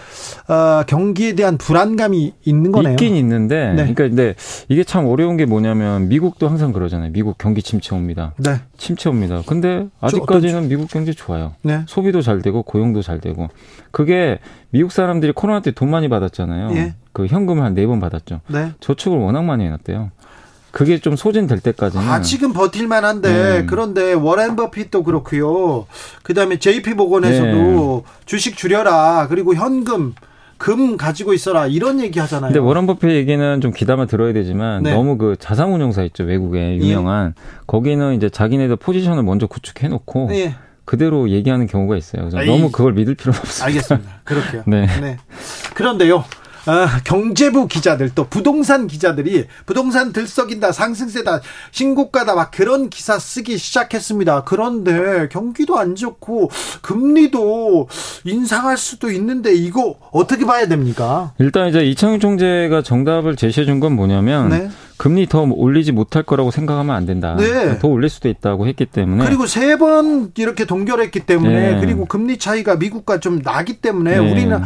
어, 0.49 0.83
경기에 0.87 1.35
대한 1.35 1.57
불안감이 1.59 2.33
있는 2.45 2.73
거네요. 2.73 2.93
있긴 2.93 3.15
있는데, 3.17 3.69
네. 3.71 3.75
그러니까 3.77 4.09
근데 4.09 4.35
이게 4.69 4.85
참 4.85 5.07
어려운 5.07 5.37
게 5.37 5.47
뭐냐면 5.47 6.09
미국도 6.09 6.49
항상 6.49 6.73
그러잖아요. 6.73 7.13
미국 7.13 7.39
경기 7.39 7.63
침체 7.63 7.95
옵니다. 7.95 8.35
네. 8.39 8.57
침체 8.77 9.09
옵니다. 9.09 9.43
근데 9.47 9.87
아직까지는 10.01 10.69
미국 10.69 10.91
경제 10.91 11.13
좋아요. 11.13 11.55
네. 11.63 11.83
소비도 11.87 12.21
잘 12.23 12.43
되고 12.43 12.63
고용도 12.63 13.03
잘 13.03 13.21
되고 13.21 13.49
그게 13.91 14.39
미국 14.71 14.93
사람들이 14.93 15.33
코로나 15.33 15.61
때 15.61 15.71
돈 15.73 15.91
많이 15.91 16.09
받았잖아요. 16.09 16.77
예. 16.77 16.95
그 17.13 17.27
현금을 17.27 17.63
한 17.65 17.75
네 17.75 17.87
번 17.87 17.99
받았죠. 18.01 18.41
네. 18.49 18.73
저축을 18.81 19.17
워낙 19.19 19.43
많이 19.43 19.65
해놨대요. 19.65 20.11
그게 20.71 20.99
좀 20.99 21.17
소진될 21.17 21.61
때까지는 21.61 22.09
아직은 22.09 22.53
버틸만한데 22.53 23.33
네. 23.33 23.67
그런데 23.67 24.13
워렌 24.13 24.57
버핏도 24.57 25.03
그렇고요. 25.03 25.87
그다음에 26.23 26.59
JP 26.59 26.95
보건에서도 26.95 28.05
네. 28.07 28.13
주식 28.27 28.57
줄여라 28.57 29.27
그리고 29.29 29.55
현금 29.55 30.15
금 30.59 30.99
가지고 30.99 31.33
있어라 31.33 31.67
이런 31.67 32.01
얘기 32.01 32.19
하잖아요. 32.21 32.53
근데 32.53 32.61
워런 32.61 32.87
버핏 32.87 33.11
얘기는 33.11 33.61
좀 33.63 33.73
귀담아 33.75 34.07
들어야 34.07 34.35
되지만 34.35 34.83
네. 34.83 34.93
너무 34.93 35.17
그 35.17 35.35
자산운용사 35.39 36.03
있죠 36.05 36.25
외국에 36.25 36.77
유명한 36.77 37.35
예. 37.37 37.43
거기는 37.67 38.15
이제 38.15 38.29
자기네들 38.29 38.77
포지션을 38.77 39.23
먼저 39.23 39.47
구축해 39.47 39.89
놓고 39.89 40.29
예. 40.33 40.55
그대로 40.85 41.31
얘기하는 41.31 41.67
경우가 41.67 41.97
있어요. 41.97 42.29
그래서 42.29 42.45
너무 42.45 42.71
그걸 42.71 42.93
믿을 42.93 43.15
필요는 43.15 43.39
없어요. 43.39 43.67
알겠습니다. 43.69 44.11
그렇게요. 44.25 44.63
네. 44.69 44.87
네. 45.01 45.17
그런데요. 45.75 46.25
아, 46.67 47.01
경제부 47.05 47.69
기자들 47.69 48.11
또 48.15 48.25
부동산 48.29 48.87
기자들이 48.87 49.47
부동산 49.67 50.13
들썩인다 50.13 50.73
상승세다 50.73 51.41
신고가다 51.71 52.35
막 52.35 52.51
그런 52.51 52.91
기사 52.91 53.19
쓰기 53.19 53.59
시작했습니다. 53.59 54.45
그런데 54.45 55.29
경기도 55.31 55.79
안 55.79 55.95
좋고 55.97 56.51
금리도 56.83 57.89
인상할 58.25 58.77
수도 58.77 59.11
있는데 59.11 59.55
이거 59.55 59.97
어떻게 60.13 60.45
봐야 60.45 60.67
됩니까? 60.69 61.33
일단 61.39 61.69
이제 61.69 61.85
이창용 61.85 62.21
총재가 62.21 62.83
정답을 62.83 63.37
제시해 63.37 63.65
준 63.67 63.81
건 63.81 63.95
뭐냐면 63.97 64.51
네. 64.51 64.69
금리 64.99 65.27
더 65.27 65.41
올리지 65.41 65.93
못할 65.93 66.23
거라고 66.23 66.51
생각하면 66.51 66.95
안 66.95 67.07
된다. 67.07 67.35
네. 67.39 67.79
더 67.79 67.89
올릴 67.89 68.11
수도 68.11 68.29
있다고 68.29 68.67
했기 68.67 68.85
때문에 68.85 69.25
그리고 69.25 69.47
세 69.47 69.79
번 69.79 70.33
이렇게 70.37 70.67
동결했기 70.67 71.21
때문에 71.21 71.75
네. 71.77 71.81
그리고 71.81 72.05
금리 72.05 72.37
차이가 72.37 72.77
미국과 72.77 73.21
좀 73.21 73.41
나기 73.41 73.81
때문에 73.81 74.19
네. 74.19 74.19
우리는 74.19 74.61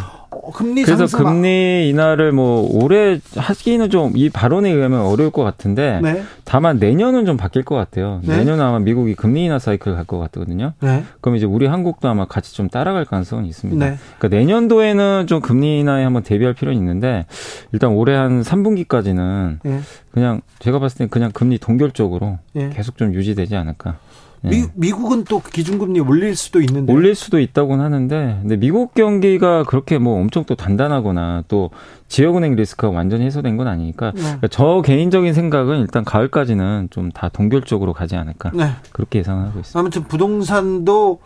금리 0.52 0.83
그래서 0.83 1.07
금리 1.16 1.88
인하를 1.88 2.33
뭐 2.33 2.68
올해 2.83 3.20
하기는 3.37 3.90
좀 3.90 4.12
이 4.14 4.28
발언에 4.30 4.70
의하면 4.70 5.00
어려울 5.00 5.30
것 5.30 5.42
같은데 5.44 6.00
네. 6.02 6.22
다만 6.44 6.78
내년은 6.78 7.24
좀 7.26 7.37
바뀔 7.37 7.64
것 7.64 7.74
같아요. 7.74 8.20
네. 8.24 8.37
내년 8.37 8.61
아마 8.61 8.78
미국이 8.78 9.14
금리 9.14 9.44
인하 9.44 9.59
사이클 9.59 9.94
갈 9.94 10.04
것 10.04 10.18
같거든요. 10.18 10.72
네. 10.80 11.02
그럼 11.20 11.37
이제 11.37 11.46
우리 11.46 11.66
한국도 11.66 12.09
아마 12.09 12.26
같이 12.26 12.54
좀 12.54 12.68
따라갈 12.68 13.04
가능성은 13.07 13.46
있습니다. 13.46 13.85
네. 13.85 13.96
그러니까 14.18 14.37
내년도에는 14.38 15.26
좀 15.26 15.40
금리 15.40 15.80
인하에 15.80 16.04
한번 16.04 16.22
대비할 16.22 16.54
필요는 16.54 16.78
있는데 16.78 17.26
일단 17.72 17.90
올해 17.92 18.14
한 18.14 18.42
3분기까지는 18.42 19.59
네. 19.62 19.80
그냥 20.12 20.40
제가 20.59 20.78
봤을 20.78 20.98
때 20.98 21.07
그냥 21.11 21.30
금리 21.33 21.59
동결적으로 21.59 22.38
네. 22.52 22.70
계속 22.72 22.96
좀 22.96 23.14
유지되지 23.14 23.57
않을까. 23.57 23.96
미, 24.44 24.59
예. 24.59 24.66
미국은 24.74 25.24
또 25.24 25.40
기준금리 25.40 26.00
올릴 26.00 26.37
수도 26.37 26.61
있는데 26.61 26.92
올릴 26.92 27.14
수도 27.14 27.40
있다고는 27.40 27.85
하는데 27.85 28.38
근데 28.42 28.57
미국 28.57 28.94
경기가 28.94 29.64
그렇게 29.64 29.98
뭐 29.98 30.20
엄청 30.20 30.44
또 30.44 30.54
단단하거나 30.54 31.44
또 31.48 31.70
지역은행 32.09 32.54
리스크가 32.54 32.90
완전히 32.94 33.24
해소된 33.24 33.57
건 33.57 33.66
아니니까 33.68 34.12
네. 34.12 34.20
그러니까 34.20 34.48
저 34.48 34.83
개인적인 34.85 35.33
생각은 35.33 35.80
일단 35.80 36.04
가을까지는 36.04 36.88
좀 36.90 37.11
다 37.14 37.28
동결적으로 37.28 37.92
가지 37.92 38.16
않을까 38.16 38.50
네. 38.54 38.72
그렇게 38.92 39.20
예상하고 39.20 39.61
있습니다. 39.61 39.78
아무튼 39.78 40.04
부동산도 40.04 41.20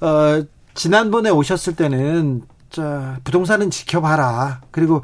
어, 0.00 0.42
지난번에 0.74 1.30
오셨을 1.30 1.76
때는 1.76 2.42
자, 2.70 3.18
부동산은 3.22 3.70
지켜봐라. 3.70 4.60
그리고 4.72 5.02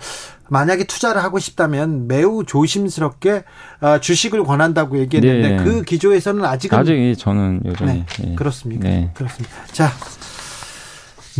만약에 0.51 0.85
투자를 0.85 1.23
하고 1.23 1.39
싶다면 1.39 2.09
매우 2.09 2.45
조심스럽게 2.45 3.45
어, 3.81 4.01
주식을 4.01 4.45
권한다고 4.45 4.99
얘기했는데 4.99 5.57
네. 5.57 5.65
그 5.65 5.83
기조에서는 5.83 6.45
아직은 6.45 6.77
아직 6.77 7.15
저는 7.17 7.63
여전히 7.65 7.93
네. 7.93 8.07
네. 8.19 8.35
그렇습니까? 8.35 8.89
네. 8.89 9.11
그렇습니다. 9.15 9.55
자, 9.73 9.91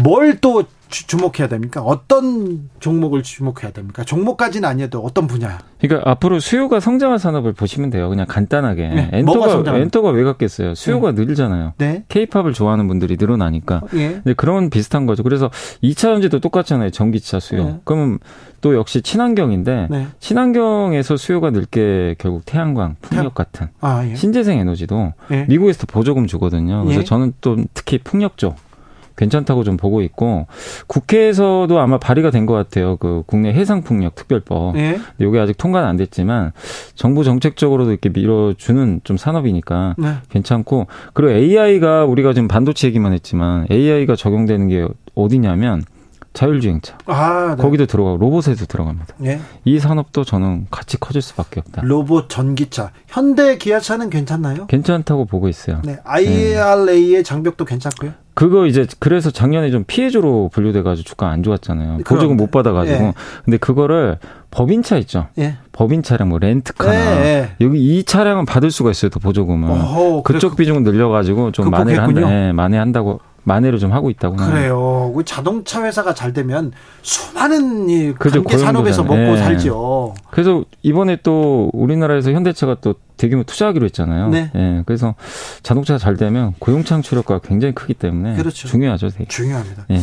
뭘또 0.03 0.65
주 0.91 1.17
목해야 1.17 1.49
됩니까? 1.49 1.81
어떤 1.83 2.69
종목을 2.81 3.23
주목해야 3.23 3.71
됩니까? 3.73 4.05
종목까지는 4.05 4.69
아니어도 4.69 5.01
어떤 5.01 5.27
분야? 5.27 5.59
그러니까 5.81 6.11
앞으로 6.11 6.41
수요가 6.41 6.81
성장할 6.81 7.19
산업을 7.19 7.53
보시면 7.53 7.91
돼요. 7.91 8.09
그냥 8.09 8.27
간단하게. 8.29 8.89
네. 8.89 9.11
엔터가 9.13 9.77
엔터가 9.79 10.11
왜 10.11 10.25
갔겠어요? 10.25 10.75
수요가 10.75 11.13
네. 11.13 11.25
늘잖아요. 11.25 11.75
네. 11.79 12.05
케이팝을 12.09 12.53
좋아하는 12.53 12.89
분들이 12.89 13.17
늘어나니까. 13.19 13.83
예. 13.95 14.09
근데 14.15 14.35
그런 14.35 14.69
비슷한 14.69 15.07
거죠. 15.07 15.23
그래서 15.23 15.51
2차 15.83 16.01
전지도 16.01 16.41
똑같잖아요. 16.41 16.91
전기차 16.91 17.41
수요. 17.41 17.65
네. 17.65 17.81
그러면 17.85 18.19
또 18.61 18.75
역시 18.75 19.01
친환경인데 19.01 19.87
네. 19.91 20.07
친환경에서 20.19 21.17
수요가 21.17 21.51
늘게 21.51 22.17
결국 22.19 22.43
태양광, 22.45 22.97
풍력 23.01 23.35
같은 23.35 23.69
아, 23.81 24.07
예. 24.07 24.15
신재생 24.17 24.59
에너지도 24.59 25.15
예. 25.31 25.47
미국에서 25.49 25.87
보조금 25.87 26.27
주거든요. 26.27 26.83
그래서 26.85 27.01
예. 27.01 27.05
저는 27.05 27.33
또 27.41 27.57
특히 27.75 27.99
풍력 27.99 28.37
쪽 28.37 28.57
괜찮다고 29.21 29.65
좀 29.65 29.77
보고 29.77 30.01
있고 30.01 30.47
국회에서도 30.87 31.79
아마 31.79 31.99
발의가 31.99 32.31
된 32.31 32.41
것 32.47 32.55
같아요. 32.55 32.97
그 32.97 33.23
국내 33.27 33.53
해상풍력 33.53 34.15
특별법. 34.15 34.75
예. 34.79 34.99
이게 35.19 35.39
아직 35.39 35.59
통과는 35.59 35.87
안 35.87 35.97
됐지만 35.99 36.53
정부 36.95 37.23
정책적으로도 37.23 37.91
이렇게 37.91 38.09
밀어주는 38.09 39.03
좀 39.05 39.17
산업이니까 39.19 39.95
네. 39.99 40.15
괜찮고 40.31 40.87
그리고 41.13 41.33
AI가 41.33 42.07
우리가 42.07 42.33
지금 42.33 42.49
반도체 42.49 42.87
얘기만 42.89 43.13
했지만 43.13 43.67
AI가 43.71 44.17
적용되는 44.17 44.69
게 44.69 44.89
어디냐면 45.15 45.83
자율주행차. 46.33 46.97
아, 47.07 47.57
네. 47.59 47.63
거기도 47.63 47.87
들어가고 47.87 48.17
로봇에도 48.17 48.65
들어갑니다. 48.65 49.17
예. 49.25 49.41
이 49.65 49.79
산업도 49.81 50.25
저는 50.25 50.69
같이 50.71 50.97
커질 50.99 51.21
수밖에 51.23 51.61
없다. 51.61 51.83
로봇 51.85 52.29
전기차. 52.31 52.93
현대 53.09 53.59
기아차는 53.59 54.11
괜찮나요? 54.11 54.67
괜찮다고 54.69 55.25
보고 55.27 55.49
있어요. 55.49 55.83
네. 55.85 55.99
IRA의 56.05 57.13
네. 57.15 57.23
장벽도 57.23 57.65
괜찮고요. 57.65 58.13
그거 58.41 58.65
이제 58.65 58.87
그래서 59.01 59.31
작년에 59.31 59.71
좀 59.71 59.85
피해주로 59.87 60.49
분류돼가지고 60.51 61.07
주가 61.07 61.29
안 61.29 61.43
좋았잖아요. 61.43 61.99
네, 61.99 62.03
보조금 62.05 62.39
못 62.39 62.51
받아가지고. 62.51 63.05
예. 63.09 63.13
근데 63.45 63.59
그거를 63.59 64.17
법인차 64.51 64.97
있죠. 64.97 65.27
예. 65.39 65.59
법인 65.73 66.03
차량 66.03 66.31
뭐 66.31 66.39
렌트카나 66.39 66.95
예, 66.95 67.27
예. 67.27 67.51
여기 67.61 67.79
이 67.79 68.03
차량은 68.03 68.47
받을 68.47 68.71
수가 68.71 68.93
있어요. 68.93 69.11
또 69.11 69.21
보조금을. 69.21 69.71
어허, 69.71 70.23
그쪽 70.23 70.57
그래. 70.57 70.57
비중을 70.57 70.85
늘려가지고 70.85 71.53
좀 71.53 71.69
만회를 71.69 72.03
한다. 72.03 72.21
네, 72.31 72.53
만회한다고 72.53 73.21
만회를 73.45 73.79
좀 73.79 73.93
하고 73.93 74.11
있다고. 74.11 74.37
그래요. 74.37 75.13
그 75.15 75.25
자동차 75.25 75.85
회사가 75.85 76.15
잘 76.15 76.33
되면 76.33 76.73
수많은 77.03 77.89
이 77.89 78.13
그렇죠. 78.13 78.43
관계 78.43 78.59
산업에서 78.59 79.03
먹고 79.03 79.17
네. 79.17 79.37
살죠. 79.37 80.15
그래서 80.31 80.65
이번에 80.83 81.19
또 81.23 81.71
우리나라에서 81.73 82.33
현대차가 82.33 82.77
또 82.81 82.95
대규모 83.17 83.43
투자하기로 83.45 83.85
했잖아요. 83.87 84.29
네. 84.29 84.51
네. 84.55 84.83
그래서 84.87 85.15
자동차가 85.63 85.99
잘 85.99 86.17
되면 86.17 86.55
고용 86.59 86.85
창출효과가 86.85 87.47
굉장히 87.47 87.75
크기 87.75 87.95
때문에 87.95 88.37
그렇죠. 88.37 88.69
중요하죠. 88.69 89.09
되게. 89.11 89.27
중요합니다. 89.27 89.87
네. 89.89 90.01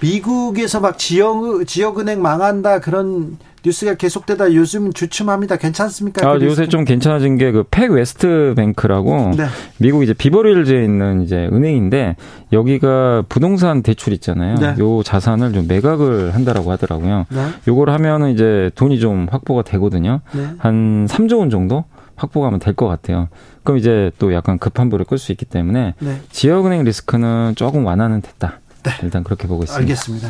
미국에서 0.00 0.80
막 0.80 0.98
지역 0.98 1.66
지역은행 1.66 2.20
망한다 2.20 2.80
그런 2.80 3.38
뉴스가 3.66 3.94
계속되다 3.94 4.54
요즘 4.54 4.92
주춤합니다. 4.92 5.56
괜찮습니까? 5.56 6.26
아, 6.28 6.38
그 6.38 6.44
요새 6.44 6.68
좀 6.68 6.84
괜찮아진 6.84 7.36
게 7.36 7.50
그 7.50 7.64
PacWest 7.68 8.54
Bank라고 8.56 9.32
네. 9.36 9.46
미국 9.78 10.04
이제 10.04 10.14
비버리hil즈에 10.14 10.84
있는 10.84 11.22
이제 11.22 11.48
은행인데 11.52 12.14
여기가 12.52 13.24
부동산 13.28 13.82
대출 13.82 14.12
있잖아요. 14.12 14.54
네. 14.56 14.74
요 14.78 15.02
자산을 15.02 15.52
좀 15.52 15.66
매각을 15.66 16.32
한다라고 16.34 16.70
하더라고요. 16.70 17.26
네. 17.28 17.46
요걸 17.66 17.90
하면은 17.90 18.30
이제 18.30 18.70
돈이 18.76 19.00
좀 19.00 19.26
확보가 19.30 19.62
되거든요. 19.62 20.20
네. 20.32 20.46
한 20.58 21.06
3조 21.06 21.38
원 21.40 21.50
정도 21.50 21.84
확보가 22.14 22.46
하면 22.46 22.60
될 22.60 22.74
것 22.74 22.86
같아요. 22.86 23.28
그럼 23.64 23.78
이제 23.78 24.12
또 24.20 24.32
약간 24.32 24.58
급한 24.58 24.88
불을 24.90 25.06
끌 25.06 25.18
수 25.18 25.32
있기 25.32 25.44
때문에 25.44 25.94
네. 25.98 26.20
지역은행 26.30 26.84
리스크는 26.84 27.54
조금 27.56 27.84
완화는 27.84 28.20
됐다. 28.22 28.60
네. 28.84 28.92
일단 29.02 29.24
그렇게 29.24 29.48
보고 29.48 29.64
있습니다. 29.64 29.80
알겠습니다. 29.82 30.28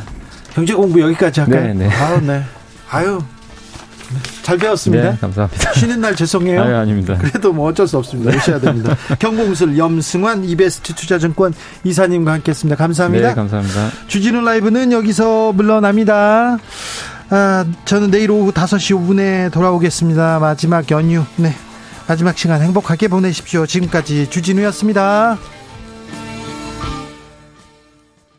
경제 0.55 0.73
공부 0.75 1.01
여기까지 1.03 1.41
할까요? 1.41 1.67
네, 1.67 1.75
네. 1.75 1.89
아, 1.93 2.19
네. 2.21 2.41
아유. 2.91 3.21
잘 4.43 4.57
배웠습니다. 4.59 5.11
네, 5.11 5.19
감사합니다. 5.21 5.73
쉬는 5.73 6.01
날 6.01 6.15
죄송해요. 6.15 6.63
아유, 6.63 6.77
아닙니다. 6.77 7.19
그래도 7.19 7.53
뭐 7.53 7.69
어쩔 7.69 7.89
수 7.89 7.99
없습니다. 7.99 8.37
오셔야 8.37 8.61
됩니다. 8.61 8.97
경공술 9.19 9.77
염승환 9.77 10.45
이베스트 10.45 10.95
투자증권 10.95 11.53
이사님과 11.83 12.33
함께했습니다. 12.35 12.77
감사합니다. 12.77 13.29
네, 13.31 13.35
감사합니다. 13.35 13.91
주진우 14.07 14.43
라이브는 14.43 14.93
여기서 14.93 15.53
물러납니다. 15.53 16.59
아, 17.31 17.65
저는 17.85 18.13
내일 18.13 18.31
오후 18.31 18.53
5시 18.53 18.97
5분에 18.97 19.53
돌아오겠습니다. 19.53 20.39
마지막 20.39 20.89
연휴, 20.93 21.25
네. 21.35 21.53
마지막 22.07 22.39
시간 22.39 22.63
행복하게 22.63 23.09
보내십시오. 23.09 23.67
지금까지 23.67 24.31
주진우였습니다. 24.31 25.39